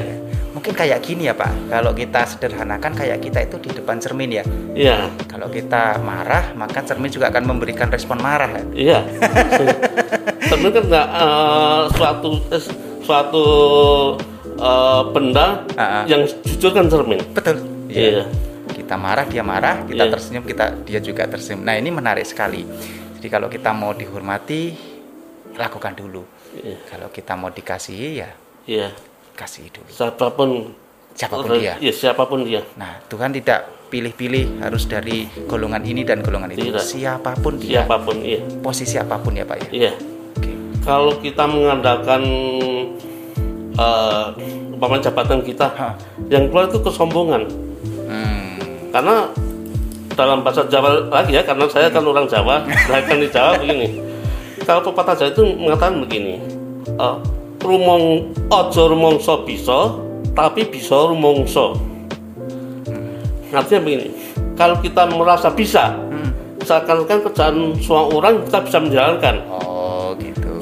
Mungkin 0.53 0.77
kayak 0.77 1.01
gini 1.01 1.25
ya 1.25 1.33
Pak. 1.33 1.73
Kalau 1.73 1.97
kita 1.97 2.21
sederhanakan 2.29 2.93
kayak 2.93 3.17
kita 3.25 3.39
itu 3.41 3.57
di 3.65 3.73
depan 3.73 3.97
cermin 3.97 4.29
ya. 4.29 4.43
iya, 4.77 5.09
Kalau 5.25 5.49
kita 5.49 5.97
marah, 6.05 6.53
maka 6.53 6.85
cermin 6.85 7.09
juga 7.09 7.33
akan 7.33 7.49
memberikan 7.49 7.89
respon 7.89 8.21
marah. 8.21 8.53
ya. 8.53 8.63
iya. 8.77 8.99
Sebenarnya 10.49 10.71
kan 10.79 10.85
eh, 10.91 11.81
suatu 11.93 12.29
eh, 12.51 12.61
suatu 13.03 13.45
eh, 14.57 15.01
benda 15.11 15.45
ah. 15.75 16.03
yang 16.07 16.23
jujur 16.43 16.71
kan 16.71 16.87
cermin. 16.87 17.19
Betul. 17.31 17.57
Iya, 17.93 18.25
Kita 18.73 18.97
marah, 18.97 19.23
dia 19.29 19.45
marah. 19.45 19.85
Kita 19.85 20.03
Iya. 20.09 20.11
tersenyum, 20.11 20.43
kita 20.43 20.65
dia 20.83 20.99
juga 20.99 21.23
tersenyum. 21.29 21.61
Nah 21.63 21.77
ini 21.77 21.93
menarik 21.93 22.25
sekali. 22.25 22.65
Jadi 23.17 23.27
kalau 23.29 23.47
kita 23.47 23.71
mau 23.71 23.93
dihormati, 23.93 24.73
lakukan 25.55 25.93
dulu. 25.93 26.23
iya, 26.57 26.75
Kalau 26.89 27.07
kita 27.09 27.33
mau 27.33 27.49
dikasihi 27.49 28.09
ya 28.19 28.29
iya. 28.65 28.87
kasih 29.33 29.69
dulu. 29.69 29.89
Siapa 29.89 30.27
pun, 30.33 30.73
Siapa 31.13 31.35
pun 31.37 31.61
dia. 31.61 31.77
Iya, 31.77 31.93
siapa 31.93 32.25
pun 32.25 32.41
dia. 32.41 32.65
Nah, 32.73 32.97
Tuhan 33.05 33.29
tidak 33.29 33.69
pilih-pilih 33.93 34.65
harus 34.65 34.89
dari 34.89 35.29
golongan 35.45 35.85
ini 35.85 36.01
dan 36.01 36.25
golongan 36.25 36.49
itu. 36.49 36.73
Tidak. 36.73 36.81
Siapa 36.81 37.37
pun 37.37 37.61
dia, 37.61 37.85
Siapa 37.85 38.01
pun, 38.01 38.17
iya, 38.25 38.41
posisi 38.65 38.97
apa 38.97 39.21
pun 39.21 39.37
ya 39.37 39.45
Pak 39.45 39.57
ya. 39.61 39.69
iya. 39.69 39.91
Kalau 40.83 41.15
kita 41.23 41.47
mengandalkan 41.47 42.21
eh 43.73 44.25
umpamanya 44.75 45.09
jabatan 45.09 45.39
kita, 45.41 45.71
Hah. 45.73 45.95
yang 46.27 46.51
keluar 46.51 46.67
itu 46.67 46.79
kesombongan. 46.83 47.47
Hmm. 48.05 48.59
Karena 48.91 49.31
dalam 50.13 50.43
bahasa 50.43 50.67
Jawa 50.67 51.07
lagi 51.07 51.39
ya, 51.39 51.41
karena 51.41 51.65
saya 51.71 51.87
kan 51.87 52.03
orang 52.03 52.27
Jawa, 52.27 52.67
saya 52.91 53.01
kan 53.07 53.17
di 53.17 53.31
Jawa 53.31 53.51
begini. 53.63 53.87
Kalau 54.67 54.83
pepatah 54.83 55.15
Jawa 55.15 55.29
itu 55.31 55.43
mengatakan 55.55 56.03
begini, 56.03 56.35
eh, 56.99 57.15
rumong 57.63 58.35
ojo 58.51 58.81
rumongso 58.91 59.47
bisa, 59.47 59.95
tapi 60.35 60.67
bisa 60.67 61.09
rumongso. 61.09 61.79
artinya 63.53 63.85
begini 63.85 64.09
kalau 64.57 64.81
kita 64.81 65.05
merasa 65.13 65.53
bisa 65.53 65.93
hmm. 65.93 66.65
seakan-akan 66.65 67.19
kerjaan 67.29 67.57
semua 67.77 68.09
orang 68.09 68.41
kita 68.49 68.59
bisa 68.65 68.77
menjalankan 68.81 69.35
oh 69.45 69.72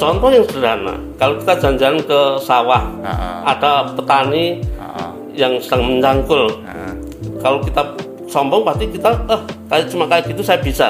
contoh 0.01 0.29
yang 0.33 0.45
sederhana 0.49 0.97
kalau 1.21 1.37
kita 1.37 1.53
jalan-jalan 1.61 2.01
ke 2.01 2.19
sawah 2.41 2.83
uh 3.05 3.09
-uh. 3.13 3.53
ada 3.53 3.93
petani 3.93 4.57
uh 4.81 4.83
-uh. 4.89 5.11
yang 5.37 5.61
sedang 5.61 5.85
mencangkul. 5.85 6.49
Uh 6.65 6.69
-uh. 6.73 6.93
kalau 7.37 7.61
kita 7.61 7.85
sombong 8.25 8.65
pasti 8.65 8.89
kita 8.89 9.13
eh 9.29 9.41
kayak 9.69 9.85
cuma 9.93 10.09
kayak 10.09 10.25
gitu 10.33 10.41
saya 10.41 10.57
bisa. 10.57 10.89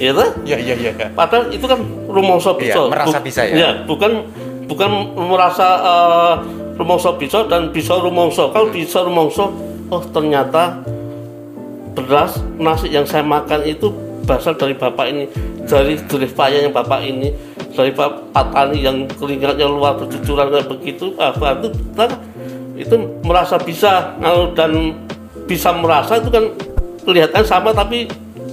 Ya 0.00 0.10
ya 0.42 0.58
ya 0.58 0.74
ya 0.74 0.90
padahal 1.14 1.52
itu 1.54 1.62
kan 1.62 1.78
rumongso 2.10 2.58
bisa 2.58 2.80
ya, 2.80 2.90
merasa 2.90 3.18
bisa 3.22 3.46
ya? 3.46 3.54
Ya 3.54 3.70
bukan 3.86 4.26
bukan 4.66 5.14
merasa 5.14 5.68
uh, 5.78 6.34
rumongso 6.74 7.14
bisa 7.20 7.46
dan 7.46 7.70
bisa 7.70 8.00
rumongso 8.00 8.50
kalau 8.50 8.72
bisa 8.72 9.04
rumongso 9.04 9.52
oh 9.92 10.02
ternyata 10.10 10.82
beras 11.92 12.40
nasi 12.56 12.88
yang 12.90 13.04
saya 13.04 13.22
makan 13.22 13.62
itu 13.62 13.92
berasal 14.24 14.56
dari 14.56 14.74
bapak 14.74 15.06
ini 15.12 15.24
dari 15.68 15.94
dari 16.02 16.26
payah 16.26 16.66
yang 16.66 16.74
bapak 16.74 17.00
ini 17.04 17.30
dari 17.72 17.90
pak 17.92 18.32
petani 18.36 18.78
yang 18.84 19.08
keringatnya 19.16 19.66
luar 19.68 19.96
bercucuran 19.96 20.52
kayak 20.52 20.68
begitu 20.68 21.06
ah, 21.16 21.32
itu 21.32 21.68
kita 21.72 22.04
itu 22.76 22.96
merasa 23.24 23.56
bisa 23.60 24.16
dan 24.56 24.96
bisa 25.48 25.70
merasa 25.76 26.20
itu 26.20 26.28
kan 26.32 26.44
kelihatan 27.02 27.42
sama 27.44 27.74
tapi 27.74 28.06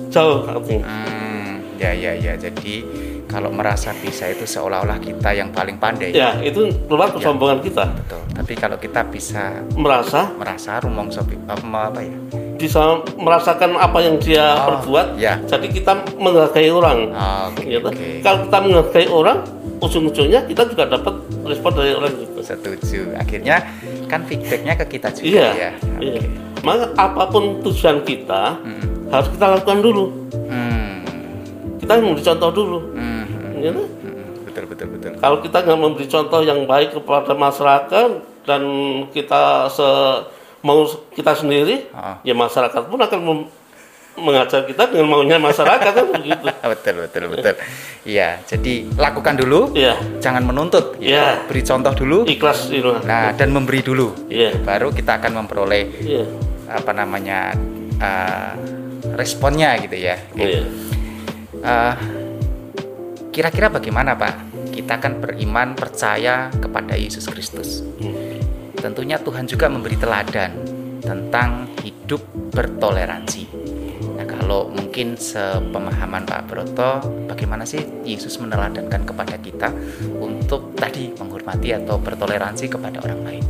jauh. 0.09 0.41
Hmm, 0.43 1.61
ya 1.77 1.93
ya 1.93 2.17
ya 2.17 2.33
jadi 2.35 2.83
kalau 3.29 3.53
merasa 3.53 3.93
bisa 3.93 4.25
itu 4.25 4.50
seolah-olah 4.50 4.98
kita 4.98 5.29
yang 5.38 5.53
paling 5.53 5.77
pandai. 5.77 6.09
Ya, 6.09 6.33
itu 6.41 6.65
keluar 6.89 7.13
kesombongan 7.13 7.62
ya, 7.62 7.63
kita. 7.69 7.86
Betul. 7.93 8.21
Tapi 8.33 8.53
kalau 8.57 8.77
kita 8.81 9.05
bisa 9.05 9.62
merasa 9.77 10.33
merasa 10.33 10.81
rumong 10.81 11.13
sobi 11.13 11.38
apa 11.45 12.01
ya? 12.01 12.17
Bisa 12.57 13.05
merasakan 13.21 13.77
apa 13.77 14.01
yang 14.01 14.17
dia 14.17 14.57
oh, 14.57 14.81
perbuat. 14.81 15.21
Ya. 15.21 15.38
Jadi 15.45 15.69
kita 15.69 16.01
menghargai 16.17 16.74
orang. 16.74 17.13
Oh, 17.13 17.53
okay, 17.53 17.77
gitu. 17.77 17.88
okay. 17.93 18.19
Kalau 18.25 18.50
kita 18.50 18.57
menghargai 18.65 19.07
orang, 19.07 19.38
ujung-ujungnya 19.77 20.41
kita 20.50 20.65
juga 20.65 20.83
dapat 20.89 21.13
respon 21.45 21.71
dari 21.77 21.93
orang 21.93 22.12
itu. 22.17 22.41
Setuju. 22.41 23.13
Akhirnya 23.13 23.62
kan 24.09 24.25
feedbacknya 24.25 24.74
ke 24.74 24.98
kita 24.98 25.13
juga 25.13 25.29
iya, 25.29 25.48
ya. 25.53 25.71
Okay. 25.77 26.17
Iya. 26.17 26.21
Maka 26.65 26.86
apa 26.98 27.24
pun 27.29 27.62
tujuan 27.62 28.01
kita 28.01 28.57
hmm. 28.57 29.13
harus 29.13 29.29
kita 29.38 29.45
lakukan 29.53 29.79
dulu. 29.86 30.05
Hmm. 30.50 31.05
Kita 31.77 31.93
memberi 32.01 32.25
contoh 32.25 32.50
dulu. 32.51 32.79
Hmm 32.98 32.98
ya 33.59 33.71
betul 34.49 34.63
betul 34.65 34.87
betul. 34.97 35.11
Kalau 35.21 35.37
kita 35.45 35.57
nggak 35.63 35.79
memberi 35.79 36.05
contoh 36.09 36.41
yang 36.41 36.59
baik 36.65 36.97
kepada 36.97 37.31
masyarakat 37.37 38.09
dan 38.43 38.61
kita 39.13 39.69
se 39.69 39.87
mau 40.59 40.83
kita 41.15 41.31
sendiri 41.37 41.87
uh. 41.95 42.19
ya 42.25 42.35
masyarakat 42.35 42.81
pun 42.91 42.99
akan 42.99 43.19
mengajar 44.19 44.67
kita 44.67 44.91
dengan 44.91 45.07
maunya 45.15 45.39
masyarakat 45.39 45.91
kan 45.95 46.05
begitu. 46.11 46.43
Betul 46.75 47.07
betul 47.07 47.23
betul. 47.31 47.55
Iya 48.03 48.43
jadi 48.43 48.83
lakukan 48.99 49.39
dulu 49.39 49.71
ya 49.71 49.95
jangan 50.19 50.43
menuntut. 50.43 50.99
Ya 50.99 51.39
beri 51.47 51.63
contoh 51.63 51.95
dulu. 51.95 52.27
Ikhlas 52.27 52.67
itu 52.67 52.99
nah 53.07 53.31
dan 53.31 53.55
memberi 53.55 53.79
dulu. 53.79 54.11
Ya 54.27 54.51
baru 54.59 54.91
kita 54.91 55.23
akan 55.23 55.43
memperoleh 55.43 55.87
ya. 56.03 56.27
apa 56.67 56.91
namanya 56.91 57.55
uh, 58.03 58.53
responnya 59.15 59.79
gitu 59.87 59.95
ya. 59.95 60.19
Gitu. 60.35 60.67
Uh, 61.63 61.95
Kira-kira 63.39 63.72
bagaimana 63.72 64.19
Pak? 64.19 64.67
Kita 64.67 65.00
kan 65.00 65.24
beriman 65.24 65.71
percaya 65.71 66.52
kepada 66.52 66.99
Yesus 66.99 67.23
Kristus. 67.23 67.80
Tentunya 68.75 69.15
Tuhan 69.15 69.47
juga 69.47 69.71
memberi 69.71 69.95
teladan 69.95 70.60
tentang 70.99 71.71
hidup 71.80 72.19
bertoleransi. 72.52 73.47
Nah, 74.19 74.28
kalau 74.28 74.67
mungkin 74.67 75.15
sepemahaman 75.15 76.28
Pak 76.28 76.52
Broto, 76.52 76.99
bagaimana 77.32 77.63
sih 77.63 77.80
Yesus 78.04 78.36
meneladankan 78.43 79.08
kepada 79.08 79.39
kita 79.39 79.71
untuk 80.19 80.75
tadi 80.75 81.15
menghormati 81.15 81.71
atau 81.80 81.95
bertoleransi 81.95 82.67
kepada 82.67 82.99
orang 83.08 83.23
lain? 83.23 83.43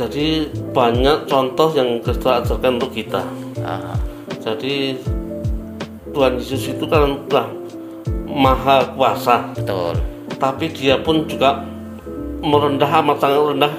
Jadi 0.00 0.48
banyak 0.72 1.28
contoh 1.28 1.68
yang 1.76 2.00
Kristus 2.00 2.40
ajarkan 2.40 2.80
untuk 2.80 2.96
kita. 2.96 3.20
Uh. 3.60 3.92
Jadi 4.40 4.96
Tuhan 6.16 6.40
Yesus 6.40 6.72
itu 6.72 6.88
kan 6.88 7.28
telah 7.28 7.61
maha 8.32 8.88
kuasa 8.96 9.52
betul 9.52 9.92
tapi 10.40 10.72
dia 10.72 10.96
pun 10.98 11.28
juga 11.28 11.62
merendah 12.42 12.90
amat 13.04 13.16
sangat 13.20 13.42
rendah 13.54 13.72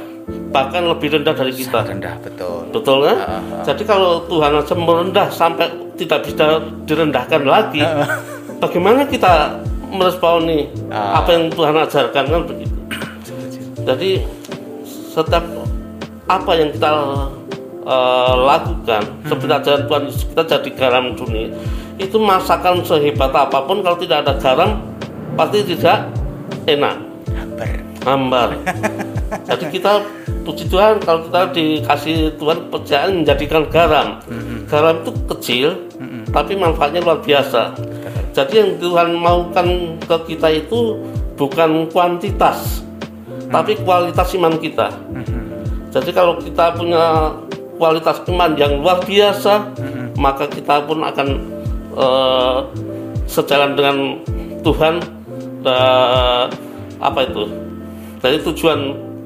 bahkan 0.53 0.85
lebih 0.87 1.19
rendah 1.19 1.33
dari 1.35 1.51
kita 1.51 1.81
sangat 1.81 1.89
rendah 1.97 2.15
betul 2.21 2.61
betul 2.69 2.97
kan 3.03 3.17
uh, 3.17 3.33
uh. 3.33 3.63
jadi 3.65 3.83
kalau 3.83 4.23
Tuhan 4.29 4.51
aja 4.53 4.75
merendah 4.77 5.27
sampai 5.33 5.67
tidak 5.97 6.29
bisa 6.29 6.61
direndahkan 6.85 7.41
lagi 7.43 7.81
uh. 7.81 8.05
bagaimana 8.63 9.03
kita 9.09 9.59
meresponi 9.91 10.69
uh. 10.93 11.19
apa 11.19 11.29
yang 11.33 11.43
Tuhan 11.51 11.73
ajarkan 11.73 12.23
kan 12.29 12.41
begitu 12.47 12.77
jadi 13.83 14.11
setiap 14.87 15.43
apa 16.29 16.51
yang 16.55 16.69
kita 16.71 16.91
uh, 17.83 18.33
lakukan 18.47 19.03
hmm. 19.03 19.27
seperti 19.27 19.53
ajaran 19.53 19.81
Tuhan 19.89 20.03
kita 20.09 20.41
jadi 20.47 20.69
garam 20.73 21.05
dunia 21.19 21.51
itu 22.03 22.17
masakan 22.19 22.83
sehebat 22.83 23.31
apa 23.31 23.63
pun 23.63 23.79
kalau 23.79 23.95
tidak 23.95 24.27
ada 24.27 24.35
garam 24.37 24.83
pasti 25.39 25.63
tidak 25.63 26.11
enak 26.67 26.95
hambar 27.31 27.71
hambar 28.03 28.49
jadi 29.49 29.65
kita 29.71 29.93
puji 30.43 30.67
Tuhan 30.67 30.99
kalau 31.01 31.25
kita 31.25 31.41
dikasih 31.55 32.35
Tuhan 32.37 32.67
pekerjaan 32.69 33.09
menjadikan 33.23 33.63
garam 33.71 34.19
mm-hmm. 34.27 34.59
garam 34.67 35.01
itu 35.01 35.11
kecil 35.31 35.67
mm-hmm. 35.97 36.23
tapi 36.35 36.53
manfaatnya 36.59 37.01
luar 37.01 37.23
biasa 37.23 37.73
jadi 38.33 38.53
yang 38.53 38.71
Tuhan 38.77 39.09
maukan 39.17 39.67
ke 40.03 40.17
kita 40.35 40.49
itu 40.51 40.99
bukan 41.39 41.87
kuantitas 41.89 42.83
mm-hmm. 42.83 43.49
tapi 43.49 43.79
kualitas 43.81 44.27
iman 44.35 44.53
kita 44.59 44.91
mm-hmm. 44.91 45.43
jadi 45.95 46.09
kalau 46.11 46.37
kita 46.37 46.75
punya 46.75 47.33
kualitas 47.79 48.21
iman 48.27 48.51
yang 48.59 48.83
luar 48.83 49.01
biasa 49.01 49.73
mm-hmm. 49.79 50.07
maka 50.19 50.45
kita 50.51 50.83
pun 50.83 51.01
akan 51.01 51.52
uh, 51.93 52.67
sejalan 53.25 53.73
dengan 53.73 53.97
Tuhan 54.63 54.99
dan 55.63 56.47
apa 56.99 57.19
itu 57.27 57.43
dari 58.23 58.39
tujuan 58.39 58.79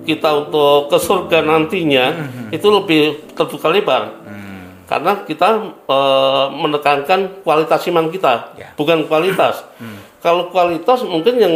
kita 0.07 0.47
untuk 0.47 0.87
ke 0.87 0.97
surga 0.97 1.43
nantinya 1.43 2.05
hmm. 2.15 2.55
itu 2.55 2.67
lebih 2.71 3.01
terbuka 3.35 3.67
lebar 3.69 4.23
hmm. 4.23 4.87
karena 4.87 5.11
kita 5.27 5.47
uh, 5.85 6.47
menekankan 6.55 7.43
kualitas 7.43 7.83
iman 7.91 8.07
kita 8.07 8.55
yeah. 8.55 8.71
bukan 8.79 9.03
kualitas 9.05 9.67
hmm. 9.77 10.23
kalau 10.23 10.47
kualitas 10.49 11.03
mungkin 11.03 11.35
yang 11.37 11.55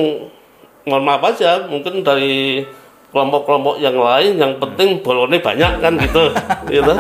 mohon 0.86 1.04
maaf 1.06 1.24
aja 1.32 1.70
mungkin 1.70 2.02
dari 2.02 2.66
kelompok-kelompok 3.12 3.76
yang 3.84 4.00
lain 4.00 4.40
yang 4.40 4.56
penting 4.56 5.04
bolone 5.04 5.38
banyak 5.44 5.84
kan 5.84 5.94
gitu 6.00 6.32
gitu. 6.74 6.92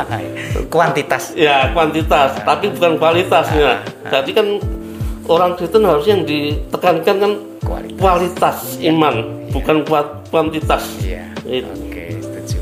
Kuantitas. 0.68 1.34
Ya 1.40 1.72
kuantitas 1.72 2.36
tapi 2.44 2.68
bukan 2.76 3.00
kualitasnya. 3.00 3.80
Jadi 4.12 4.32
kan 4.36 4.48
orang 5.32 5.56
Kristen 5.56 5.88
harus 5.88 6.06
yang 6.06 6.28
ditekankan 6.28 7.16
kan 7.16 7.32
kualitas, 7.64 8.00
kualitas 8.00 8.58
iman 8.84 9.16
bukan 9.56 9.78
kuat 9.88 10.08
kuantitas. 10.28 10.84
Iya 11.02 11.32
oke 11.48 12.04
setuju. 12.20 12.60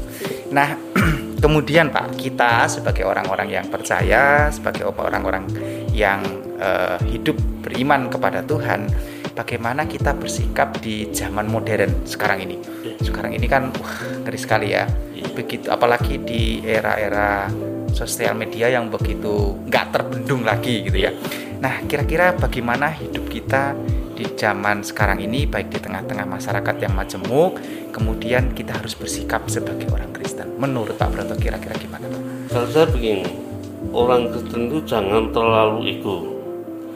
Nah 0.54 0.78
kemudian 1.44 1.90
Pak 1.90 2.22
kita 2.22 2.70
sebagai 2.70 3.10
orang-orang 3.10 3.50
yang 3.50 3.66
percaya 3.66 4.54
sebagai 4.54 4.86
orang-orang 4.86 5.50
yang 5.90 6.22
uh, 6.62 7.02
hidup 7.10 7.36
beriman 7.66 8.14
kepada 8.14 8.46
Tuhan 8.46 8.88
bagaimana 9.34 9.86
kita 9.86 10.16
bersikap 10.16 10.78
di 10.82 11.10
zaman 11.14 11.50
modern 11.50 12.06
sekarang 12.06 12.46
ini. 12.46 12.58
Sekarang 13.00 13.32
ini 13.34 13.46
kan 13.46 13.74
wah, 13.76 13.98
ngeri 14.26 14.40
sekali 14.40 14.74
ya. 14.74 14.88
Begitu 15.36 15.70
apalagi 15.72 16.20
di 16.22 16.64
era-era 16.64 17.48
sosial 17.92 18.38
media 18.38 18.70
yang 18.70 18.88
begitu 18.88 19.58
nggak 19.68 19.86
terbendung 19.92 20.46
lagi 20.46 20.86
gitu 20.86 21.10
ya. 21.10 21.12
Nah, 21.60 21.84
kira-kira 21.84 22.32
bagaimana 22.40 22.88
hidup 22.96 23.28
kita 23.28 23.76
di 24.16 24.24
zaman 24.36 24.84
sekarang 24.84 25.20
ini 25.24 25.48
baik 25.48 25.72
di 25.72 25.80
tengah-tengah 25.80 26.28
masyarakat 26.28 26.76
yang 26.80 26.96
majemuk, 26.96 27.60
kemudian 27.92 28.56
kita 28.56 28.80
harus 28.80 28.96
bersikap 28.96 29.48
sebagai 29.52 29.88
orang 29.92 30.12
Kristen. 30.16 30.56
Menurut 30.56 30.96
Pak 30.96 31.12
Broto 31.12 31.36
kira-kira 31.36 31.76
gimana 31.76 32.08
Pak? 32.08 32.22
Kalau 32.52 32.68
saya 32.72 32.88
begini, 32.88 33.28
orang 33.92 34.32
Kristen 34.32 34.72
itu 34.72 34.80
jangan 34.88 35.32
terlalu 35.36 36.00
ego 36.00 36.39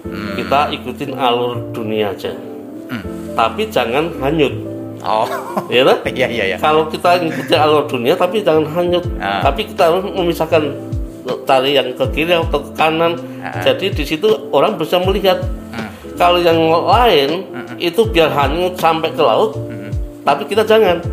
hmm. 0.07 0.35
kita 0.39 0.59
ikutin 0.75 1.11
alur 1.15 1.59
dunia 1.71 2.11
aja 2.11 2.31
hmm. 2.33 3.35
tapi 3.35 3.67
jangan 3.71 4.11
hanyut 4.19 4.53
oh 5.03 5.27
ya 5.67 5.83
iya 6.17 6.27
iya 6.27 6.43
iya 6.55 6.57
kalau 6.59 6.87
kita 6.87 7.19
ikutin 7.19 7.59
alur 7.59 7.87
dunia 7.87 8.15
tapi 8.15 8.43
jangan 8.43 8.67
hanyut 8.71 9.03
ah. 9.19 9.43
tapi 9.43 9.67
kita 9.67 9.91
harus 9.91 10.03
memisahkan 10.07 10.63
cari 11.47 11.79
yang 11.79 11.95
ke 11.95 12.05
kiri 12.11 12.35
atau 12.35 12.59
ke 12.59 12.71
kanan 12.75 13.15
ah. 13.43 13.63
jadi 13.63 13.91
di 13.91 14.03
situ 14.03 14.27
orang 14.51 14.75
bisa 14.79 14.99
melihat 14.99 15.39
hmm. 15.71 16.19
kalau 16.19 16.39
yang 16.39 16.59
lain 16.59 17.47
hmm. 17.51 17.75
itu 17.79 18.03
biar 18.07 18.31
hanyut 18.31 18.75
sampai 18.79 19.11
ke 19.11 19.23
laut 19.23 19.55
hmm. 19.55 19.91
tapi 20.23 20.47
kita 20.47 20.63
jangan 20.63 21.03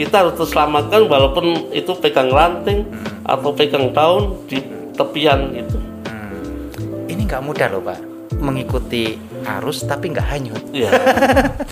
kita 0.00 0.24
harus 0.24 0.34
terselamatkan 0.40 1.04
walaupun 1.12 1.68
itu 1.76 1.92
pegang 2.00 2.32
ranting 2.32 2.88
hmm. 2.88 3.28
atau 3.28 3.52
pegang 3.52 3.92
daun 3.92 4.32
di 4.48 4.62
tepian 4.96 5.52
gitu 5.52 5.76
hmm. 6.08 7.10
ini 7.12 7.28
nggak 7.28 7.44
mudah 7.44 7.68
loh 7.68 7.84
pak 7.84 8.09
mengikuti 8.40 9.16
arus 9.40 9.84
tapi 9.84 10.12
nggak 10.12 10.26
hanyut 10.26 10.62
ya 10.72 10.90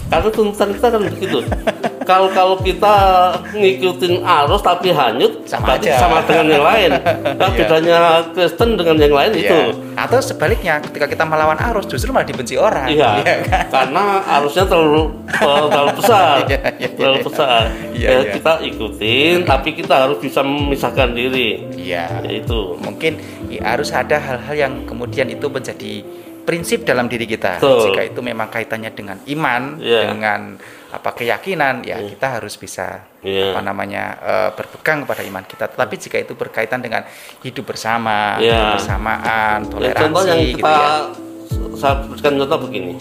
karena 0.08 0.28
tuntutan 0.32 0.72
kita 0.72 0.86
kan 0.88 1.00
begitu 1.04 1.38
kalau 2.08 2.32
kalau 2.32 2.56
kita 2.56 2.94
ngikutin 3.52 4.24
arus 4.24 4.64
tapi 4.64 4.88
hanyut 4.88 5.44
sama 5.44 5.76
aja. 5.76 6.00
sama 6.00 6.24
dengan 6.24 6.46
yang 6.48 6.64
lain 6.64 6.90
nah, 7.38 7.48
Iya. 7.48 7.56
bedanya 7.60 7.98
Kristen 8.32 8.80
dengan 8.80 8.96
yang 8.96 9.12
lain 9.12 9.32
Iya. 9.36 9.40
itu 9.44 9.58
atau 9.92 10.18
sebaliknya 10.22 10.80
ketika 10.80 11.04
kita 11.04 11.24
melawan 11.28 11.60
arus 11.60 11.84
justru 11.84 12.08
malah 12.08 12.24
dibenci 12.24 12.56
orang 12.56 12.88
Iya, 12.88 13.20
kan? 13.44 13.66
karena 13.68 14.04
arusnya 14.40 14.64
terlalu 14.64 15.12
terlalu 15.28 15.90
besar, 15.98 16.34
Iya, 16.48 16.60
iya, 16.78 16.88
terlalu 16.96 17.18
iya. 17.18 17.26
besar. 17.26 17.62
Iya, 17.92 18.08
ya, 18.08 18.18
iya. 18.22 18.32
kita 18.38 18.52
ikutin, 18.64 19.36
tapi 19.44 19.68
kita 19.76 19.94
harus 20.08 20.18
bisa 20.22 20.40
memisahkan 20.40 21.12
diri. 21.12 21.66
iya 21.76 22.22
Itu. 22.24 22.78
mungkin 22.80 23.18
ya, 23.52 23.60
harus 23.74 23.90
ada 23.92 24.16
hal-hal 24.16 24.54
yang 24.54 24.72
kemudian 24.86 25.28
itu 25.28 25.46
menjadi 25.50 26.00
prinsip 26.48 26.88
dalam 26.88 27.12
diri 27.12 27.28
kita 27.28 27.60
Betul. 27.60 27.92
jika 27.92 28.00
itu 28.08 28.20
memang 28.24 28.48
kaitannya 28.48 28.88
dengan 28.96 29.20
iman 29.28 29.76
Iya. 29.76 30.08
dengan 30.08 30.40
apa 30.88 31.12
keyakinan 31.12 31.84
ya 31.84 32.00
Iya. 32.00 32.16
kita 32.16 32.40
harus 32.40 32.56
bisa 32.56 33.04
Iya. 33.20 33.52
apa 33.52 33.60
namanya 33.60 34.04
eh, 34.16 34.50
berpegang 34.56 35.04
kepada 35.04 35.20
iman 35.28 35.44
kita 35.44 35.68
tetapi 35.68 35.94
jika 36.00 36.16
itu 36.16 36.32
berkaitan 36.32 36.80
dengan 36.80 37.04
hidup 37.44 37.68
bersama 37.68 38.40
Iya. 38.40 38.72
kebersamaan 38.72 39.58
Ya, 39.60 39.68
toleransi 39.68 40.00
contoh 40.08 40.22
yang 40.24 40.40
gitu 40.40 40.56
kita 40.56 40.72
ya 40.72 40.88
saya 41.78 41.94
berikan 42.08 42.32
contoh 42.40 42.58
begini. 42.64 42.94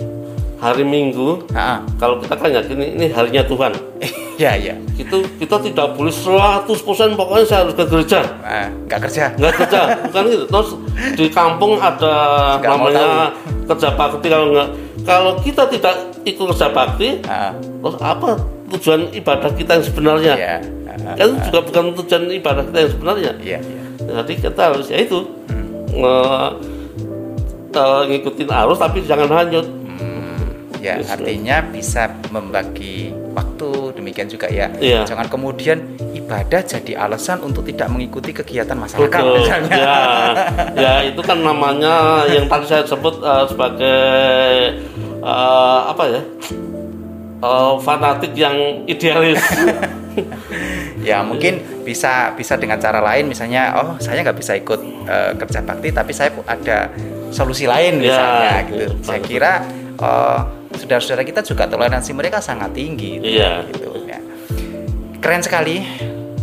Hari 0.58 0.82
Minggu, 0.82 1.46
Ah, 1.52 1.80
kalau 1.96 2.17
kita 2.17 2.34
kan 2.34 2.50
yakin 2.50 2.76
ini, 2.76 2.88
ini 2.96 3.06
harinya 3.08 3.43
Tuhan. 3.43 3.72
ya 4.41 4.54
ya 4.54 4.74
Itu 4.93 5.22
kita 5.38 5.58
tidak 5.60 5.93
boleh 5.93 6.10
100% 6.10 6.65
pokoknya 7.13 7.43
saya 7.43 7.60
harus 7.62 7.74
ke 7.74 7.86
gereja. 7.86 8.26
Ah, 8.39 8.65
nggak 8.86 9.00
kerja. 9.06 9.24
Nggak 9.34 9.54
kerja 9.56 9.80
bukan 10.06 10.24
gitu. 10.28 10.46
Terus 10.48 10.70
di 11.13 11.26
kampung 11.28 11.78
ada 11.78 12.13
Nggak 12.58 12.74
mau 12.74 12.89
namanya 12.89 13.30
kerja 13.65 13.89
bakti 13.93 14.28
kalau 14.28 14.48
nggak 14.52 14.70
kalau 15.04 15.32
kita 15.39 15.63
tidak 15.67 15.93
ikut 16.24 16.46
kerja 16.52 16.67
bakti 16.70 17.22
Ah, 17.24 17.54
terus 17.54 17.98
apa 18.00 18.30
tujuan 18.67 19.08
ibadah 19.12 19.52
kita 19.52 19.78
yang 19.78 19.86
sebenarnya? 19.86 20.34
Ya 20.36 20.56
Ah, 20.98 21.13
kan 21.13 21.30
juga 21.39 21.60
bukan 21.62 21.84
tujuan 21.96 22.24
ibadah 22.32 22.63
kita 22.63 22.78
yang 22.80 22.91
sebenarnya. 22.91 23.32
Iya 23.38 23.60
iya. 23.62 23.82
Jadi 24.02 24.34
kita 24.39 24.62
harus 24.67 24.89
ya 24.89 24.98
itu 24.98 25.22
nge- 25.91 26.54
eh, 27.70 28.02
ngikutin 28.08 28.50
arus 28.50 28.78
tapi 28.78 29.04
jangan 29.04 29.30
hanyut 29.30 29.65
Ya, 30.88 30.95
Yes, 31.04 31.12
artinya 31.12 31.60
bisa 31.67 32.08
membagi 32.32 33.12
waktu, 33.36 33.91
demikian 33.91 34.32
juga 34.32 34.47
ya. 34.47 34.71
Iya. 34.80 35.04
Jangan 35.04 35.28
kemudian 35.28 35.84
ibadah 36.15 36.63
jadi 36.63 36.95
alasan 36.95 37.43
untuk 37.43 37.67
tidak 37.67 37.91
mengikuti 37.91 38.32
kegiatan 38.32 38.80
masyarakat 38.80 39.19
Betul. 39.19 39.36
misalnya. 39.43 39.76
Ya, 39.76 40.00
ya 40.80 40.93
itu 41.04 41.19
kan 41.19 41.43
namanya 41.43 42.23
yang 42.26 42.47
tadi 42.47 42.65
saya 42.65 42.88
sebut 42.88 43.19
eh, 43.19 43.45
sebagai 43.52 44.00
eh, 45.19 45.80
apa 45.91 46.04
ya? 46.08 46.21
Eh, 47.38 47.73
fanatik 47.84 48.32
yang 48.34 48.56
idealis. 48.88 49.43
Ya, 50.97 51.21
mungkin 51.21 51.62
bisa 51.86 52.34
bisa 52.34 52.58
dengan 52.58 52.82
cara 52.82 52.97
lain 53.00 53.30
misalnya, 53.30 53.69
oh, 53.78 54.02
saya 54.02 54.26
nggak 54.26 54.34
bisa 54.34 54.58
ikut 54.58 54.82
eh, 55.06 55.32
kerja 55.38 55.62
bakti 55.62 55.93
tapi 55.93 56.10
saya 56.10 56.34
ada 56.43 56.89
solusi 57.30 57.69
lain 57.69 58.02
Ya, 58.02 58.04
misalnya 58.04 58.52
gitu. 58.65 58.76
iya, 58.82 59.06
Saya 59.06 59.21
kira 59.21 59.52
eh, 59.93 60.39
saudara-saudara 60.73 61.23
kita 61.23 61.41
juga 61.41 61.65
toleransi 61.65 62.12
mereka 62.12 62.39
sangat 62.39 62.73
tinggi 62.73 63.19
Iya. 63.19 63.63
gitu 63.67 63.93
ya. 64.03 64.19
Keren 65.17 65.41
sekali. 65.41 65.77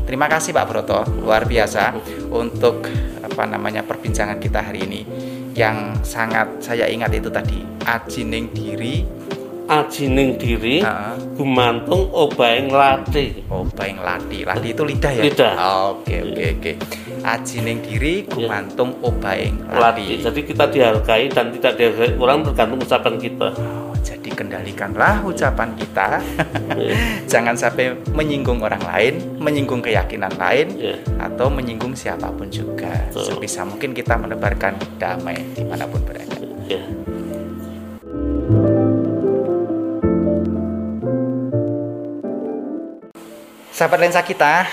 Terima 0.05 0.29
kasih 0.29 0.53
Pak 0.53 0.67
Broto, 0.69 1.01
luar 1.17 1.49
biasa 1.49 1.97
untuk 2.29 2.85
apa 3.25 3.49
namanya 3.49 3.81
perbincangan 3.81 4.37
kita 4.37 4.61
hari 4.61 4.85
ini 4.85 5.01
yang 5.57 5.97
sangat 6.05 6.61
saya 6.61 6.85
ingat 6.87 7.09
itu 7.11 7.33
tadi 7.33 7.65
ajining 7.83 8.53
diri 8.53 9.03
Ajining 9.65 10.37
diri, 10.37 10.85
Heeh. 10.85 11.17
gumantung 11.41 12.13
obaing 12.13 12.69
lati. 12.69 13.41
oh 13.49 13.65
baing 13.65 13.97
lati 13.97 14.45
lati 14.45 14.77
itu 14.77 14.85
lidah 14.85 15.09
ya 15.09 15.23
Lidah. 15.25 15.55
oke 15.89 16.13
oke 16.21 16.45
oke 16.61 16.73
ajining 17.25 17.81
diri 17.81 18.29
gumantung 18.29 19.01
obaing 19.01 19.65
lati 19.73 20.21
Lati. 20.21 20.21
Jadi 20.21 20.41
kita 20.45 20.69
dihargai 20.69 21.33
dan 21.33 21.49
tidak 21.49 21.81
dihargai 21.81 22.13
orang 22.21 22.45
tergantung 22.45 22.77
ucapan 22.77 23.15
kita. 23.17 23.49
Kendalikanlah 24.35 25.23
ucapan 25.23 25.79
kita 25.79 26.19
jangan 27.25 27.55
sampai 27.55 27.95
menyinggung 28.11 28.59
orang 28.61 28.83
lain 28.83 29.15
menyinggung 29.39 29.79
keyakinan 29.79 30.35
lain 30.35 30.75
Iya. 30.75 30.99
atau 31.23 31.47
menyinggung 31.49 31.95
siapa 31.95 32.29
pun 32.29 32.51
juga 32.51 32.91
Betul. 33.09 33.39
sebisa 33.39 33.63
mungkin 33.63 33.95
kita 33.95 34.19
menebarkan 34.19 34.75
damai 34.99 35.39
di 35.55 35.63
mana 35.63 35.87
pun 35.87 36.03
berada 36.03 36.35
Ya. 36.67 36.83
sahabat 43.71 43.99
lensa 44.01 44.23
kita 44.23 44.67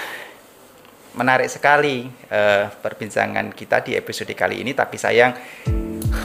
menarik 1.18 1.50
sekali 1.52 2.08
eh, 2.30 2.66
perbincangan 2.70 3.52
kita 3.52 3.84
di 3.84 3.98
episode 3.98 4.32
kali 4.32 4.62
ini 4.64 4.72
tapi 4.72 4.96
sayang 4.96 5.36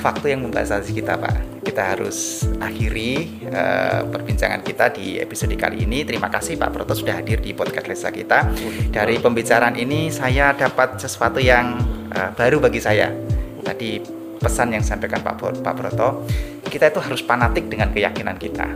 waktu 0.04 0.36
yang 0.36 0.46
membatasi 0.46 0.94
kita 0.94 1.18
pak 1.18 1.55
kita 1.76 1.92
harus 1.92 2.48
akhiri 2.56 3.44
eh, 3.52 4.00
perbincangan 4.08 4.64
kita 4.64 4.96
di 4.96 5.20
episode 5.20 5.52
kali 5.60 5.84
ini. 5.84 6.08
Terima 6.08 6.32
kasih 6.32 6.56
Pak 6.56 6.72
Proto 6.72 6.96
sudah 6.96 7.20
hadir 7.20 7.36
di 7.44 7.52
podcast 7.52 7.84
lensa 7.84 8.08
kita. 8.08 8.48
Dari 8.88 9.20
pembicaraan 9.20 9.76
ini 9.76 10.08
saya 10.08 10.56
dapat 10.56 10.96
sesuatu 10.96 11.36
yang 11.36 11.76
eh, 12.16 12.32
baru 12.32 12.64
bagi 12.64 12.80
saya. 12.80 13.12
Tadi 13.60 14.00
pesan 14.40 14.72
yang 14.72 14.80
disampaikan 14.80 15.20
Pak 15.20 15.60
Pak 15.60 15.74
Broto 15.76 16.24
kita 16.64 16.88
itu 16.88 17.00
harus 17.04 17.20
fanatik 17.20 17.68
dengan 17.68 17.92
keyakinan 17.92 18.40
kita 18.40 18.72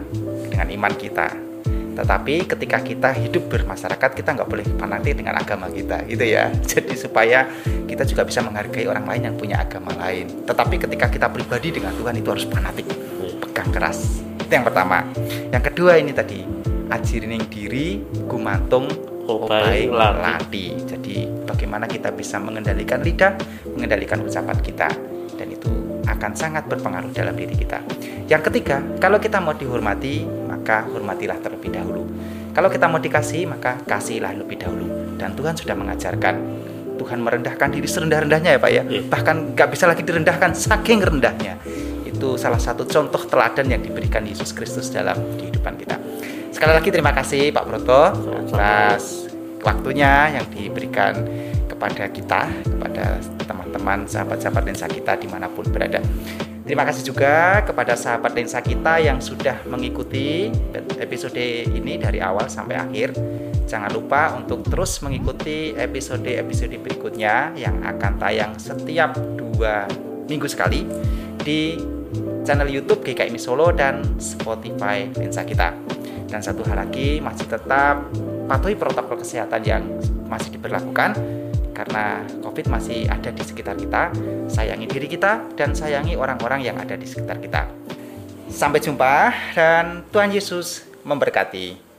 dengan 0.53 0.69
iman 0.69 0.93
kita 0.93 1.50
tetapi 2.01 2.49
ketika 2.49 2.81
kita 2.81 3.13
hidup 3.13 3.53
bermasyarakat 3.53 4.11
kita 4.17 4.33
nggak 4.33 4.49
boleh 4.49 4.65
fanatik 4.81 5.21
dengan 5.21 5.37
agama 5.37 5.69
kita 5.69 6.01
gitu 6.09 6.25
ya. 6.25 6.49
Jadi 6.73 6.97
supaya 6.97 7.45
kita 7.85 8.09
juga 8.09 8.25
bisa 8.25 8.41
menghargai 8.41 8.89
orang 8.89 9.05
lain 9.05 9.23
yang 9.29 9.37
punya 9.37 9.61
agama 9.61 9.93
lain. 10.01 10.49
Tetapi 10.49 10.81
ketika 10.81 11.13
kita 11.13 11.29
pribadi 11.29 11.77
dengan 11.77 11.93
Tuhan 11.93 12.17
itu 12.17 12.29
harus 12.33 12.49
fanatik 12.49 12.89
pegang 13.45 13.69
keras. 13.69 14.25
Itu 14.41 14.49
yang 14.49 14.65
pertama. 14.65 15.05
Yang 15.53 15.65
kedua 15.69 16.01
ini 16.01 16.17
tadi 16.17 16.41
ajirining 16.89 17.45
diri 17.53 18.01
gumantung 18.25 18.89
lati. 19.29 19.93
lati. 19.93 20.65
Jadi 20.89 21.29
bagaimana 21.45 21.85
kita 21.85 22.17
bisa 22.17 22.41
mengendalikan 22.41 23.05
lidah 23.05 23.37
mengendalikan 23.77 24.25
ucapan 24.25 24.57
kita. 24.65 24.89
Dan 25.37 25.53
itu 25.53 25.69
akan 26.09 26.33
sangat 26.33 26.65
berpengaruh 26.65 27.13
dalam 27.13 27.37
diri 27.37 27.53
kita. 27.55 27.85
Yang 28.25 28.49
ketiga, 28.49 28.81
kalau 29.03 29.19
kita 29.21 29.43
mau 29.43 29.53
dihormati, 29.57 30.40
maka 30.71 30.87
hormatilah 30.87 31.43
terlebih 31.43 31.75
dahulu. 31.75 32.07
Kalau 32.55 32.71
kita 32.71 32.87
mau 32.87 33.03
dikasih, 33.03 33.43
maka 33.51 33.83
kasihlah 33.83 34.39
lebih 34.39 34.63
dahulu. 34.63 35.19
Dan 35.19 35.35
Tuhan 35.35 35.59
sudah 35.59 35.75
mengajarkan, 35.75 36.35
Tuhan 36.95 37.19
merendahkan 37.19 37.75
diri 37.75 37.91
serendah-rendahnya 37.91 38.55
ya 38.55 38.61
Pak 38.63 38.71
ya. 38.71 38.83
Iya. 38.87 39.03
Bahkan 39.11 39.59
nggak 39.59 39.69
bisa 39.75 39.91
lagi 39.91 40.07
direndahkan, 40.07 40.55
saking 40.55 41.03
rendahnya. 41.03 41.59
Itu 42.07 42.39
salah 42.39 42.63
satu 42.63 42.87
contoh 42.87 43.19
teladan 43.27 43.67
yang 43.67 43.83
diberikan 43.83 44.23
Yesus 44.23 44.55
Kristus 44.55 44.95
dalam 44.95 45.19
kehidupan 45.43 45.75
kita. 45.75 45.99
Sekali 46.55 46.71
lagi 46.71 46.95
terima 46.95 47.11
kasih 47.19 47.51
Pak 47.51 47.65
Broto 47.67 48.15
atas 48.31 49.27
waktunya 49.67 50.39
yang 50.39 50.47
diberikan 50.55 51.19
kepada 51.67 52.07
kita, 52.15 52.47
kepada 52.47 53.19
teman-teman 53.43 54.07
sahabat-sahabat 54.07 54.63
lensa 54.71 54.87
kita 54.87 55.19
di 55.19 55.27
mana 55.27 55.51
pun 55.51 55.67
berada. 55.67 55.99
Terima 56.71 56.87
kasih 56.87 57.03
juga 57.03 57.67
kepada 57.67 57.99
sahabat 57.99 58.31
lensa 58.31 58.63
kita 58.63 59.03
yang 59.03 59.19
sudah 59.19 59.59
mengikuti 59.67 60.55
episode 61.03 61.67
ini 61.67 61.99
dari 61.99 62.23
awal 62.23 62.47
sampai 62.47 62.79
akhir. 62.79 63.11
Jangan 63.67 63.91
lupa 63.91 64.39
untuk 64.39 64.63
terus 64.71 65.03
mengikuti 65.03 65.75
episode-episode 65.75 66.79
berikutnya 66.79 67.59
yang 67.59 67.83
akan 67.83 68.23
tayang 68.23 68.55
setiap 68.55 69.19
dua 69.35 69.83
minggu 70.31 70.47
sekali 70.47 70.87
di 71.43 71.75
channel 72.47 72.71
YouTube 72.71 73.03
GKMI 73.03 73.43
Solo 73.43 73.75
dan 73.75 74.07
Spotify 74.23 75.11
lensa 75.11 75.43
kita. 75.43 75.75
Dan 76.31 76.39
satu 76.39 76.63
hal 76.71 76.87
lagi, 76.87 77.19
masih 77.19 77.51
tetap 77.51 78.07
patuhi 78.47 78.79
protokol 78.79 79.19
kesehatan 79.19 79.67
yang 79.67 79.83
masih 80.31 80.55
diberlakukan 80.55 81.40
karena 81.81 82.21
COVID 82.45 82.69
masih 82.69 83.09
ada 83.09 83.33
di 83.33 83.41
sekitar 83.41 83.81
kita. 83.81 84.13
Sayangi 84.53 84.85
diri 84.85 85.09
kita 85.09 85.57
dan 85.57 85.73
sayangi 85.73 86.13
orang-orang 86.13 86.61
yang 86.61 86.77
ada 86.77 86.93
di 86.93 87.09
sekitar 87.09 87.41
kita. 87.41 87.73
Sampai 88.53 88.85
jumpa 88.85 89.33
dan 89.57 90.05
Tuhan 90.13 90.29
Yesus 90.29 90.85
memberkati. 91.09 91.90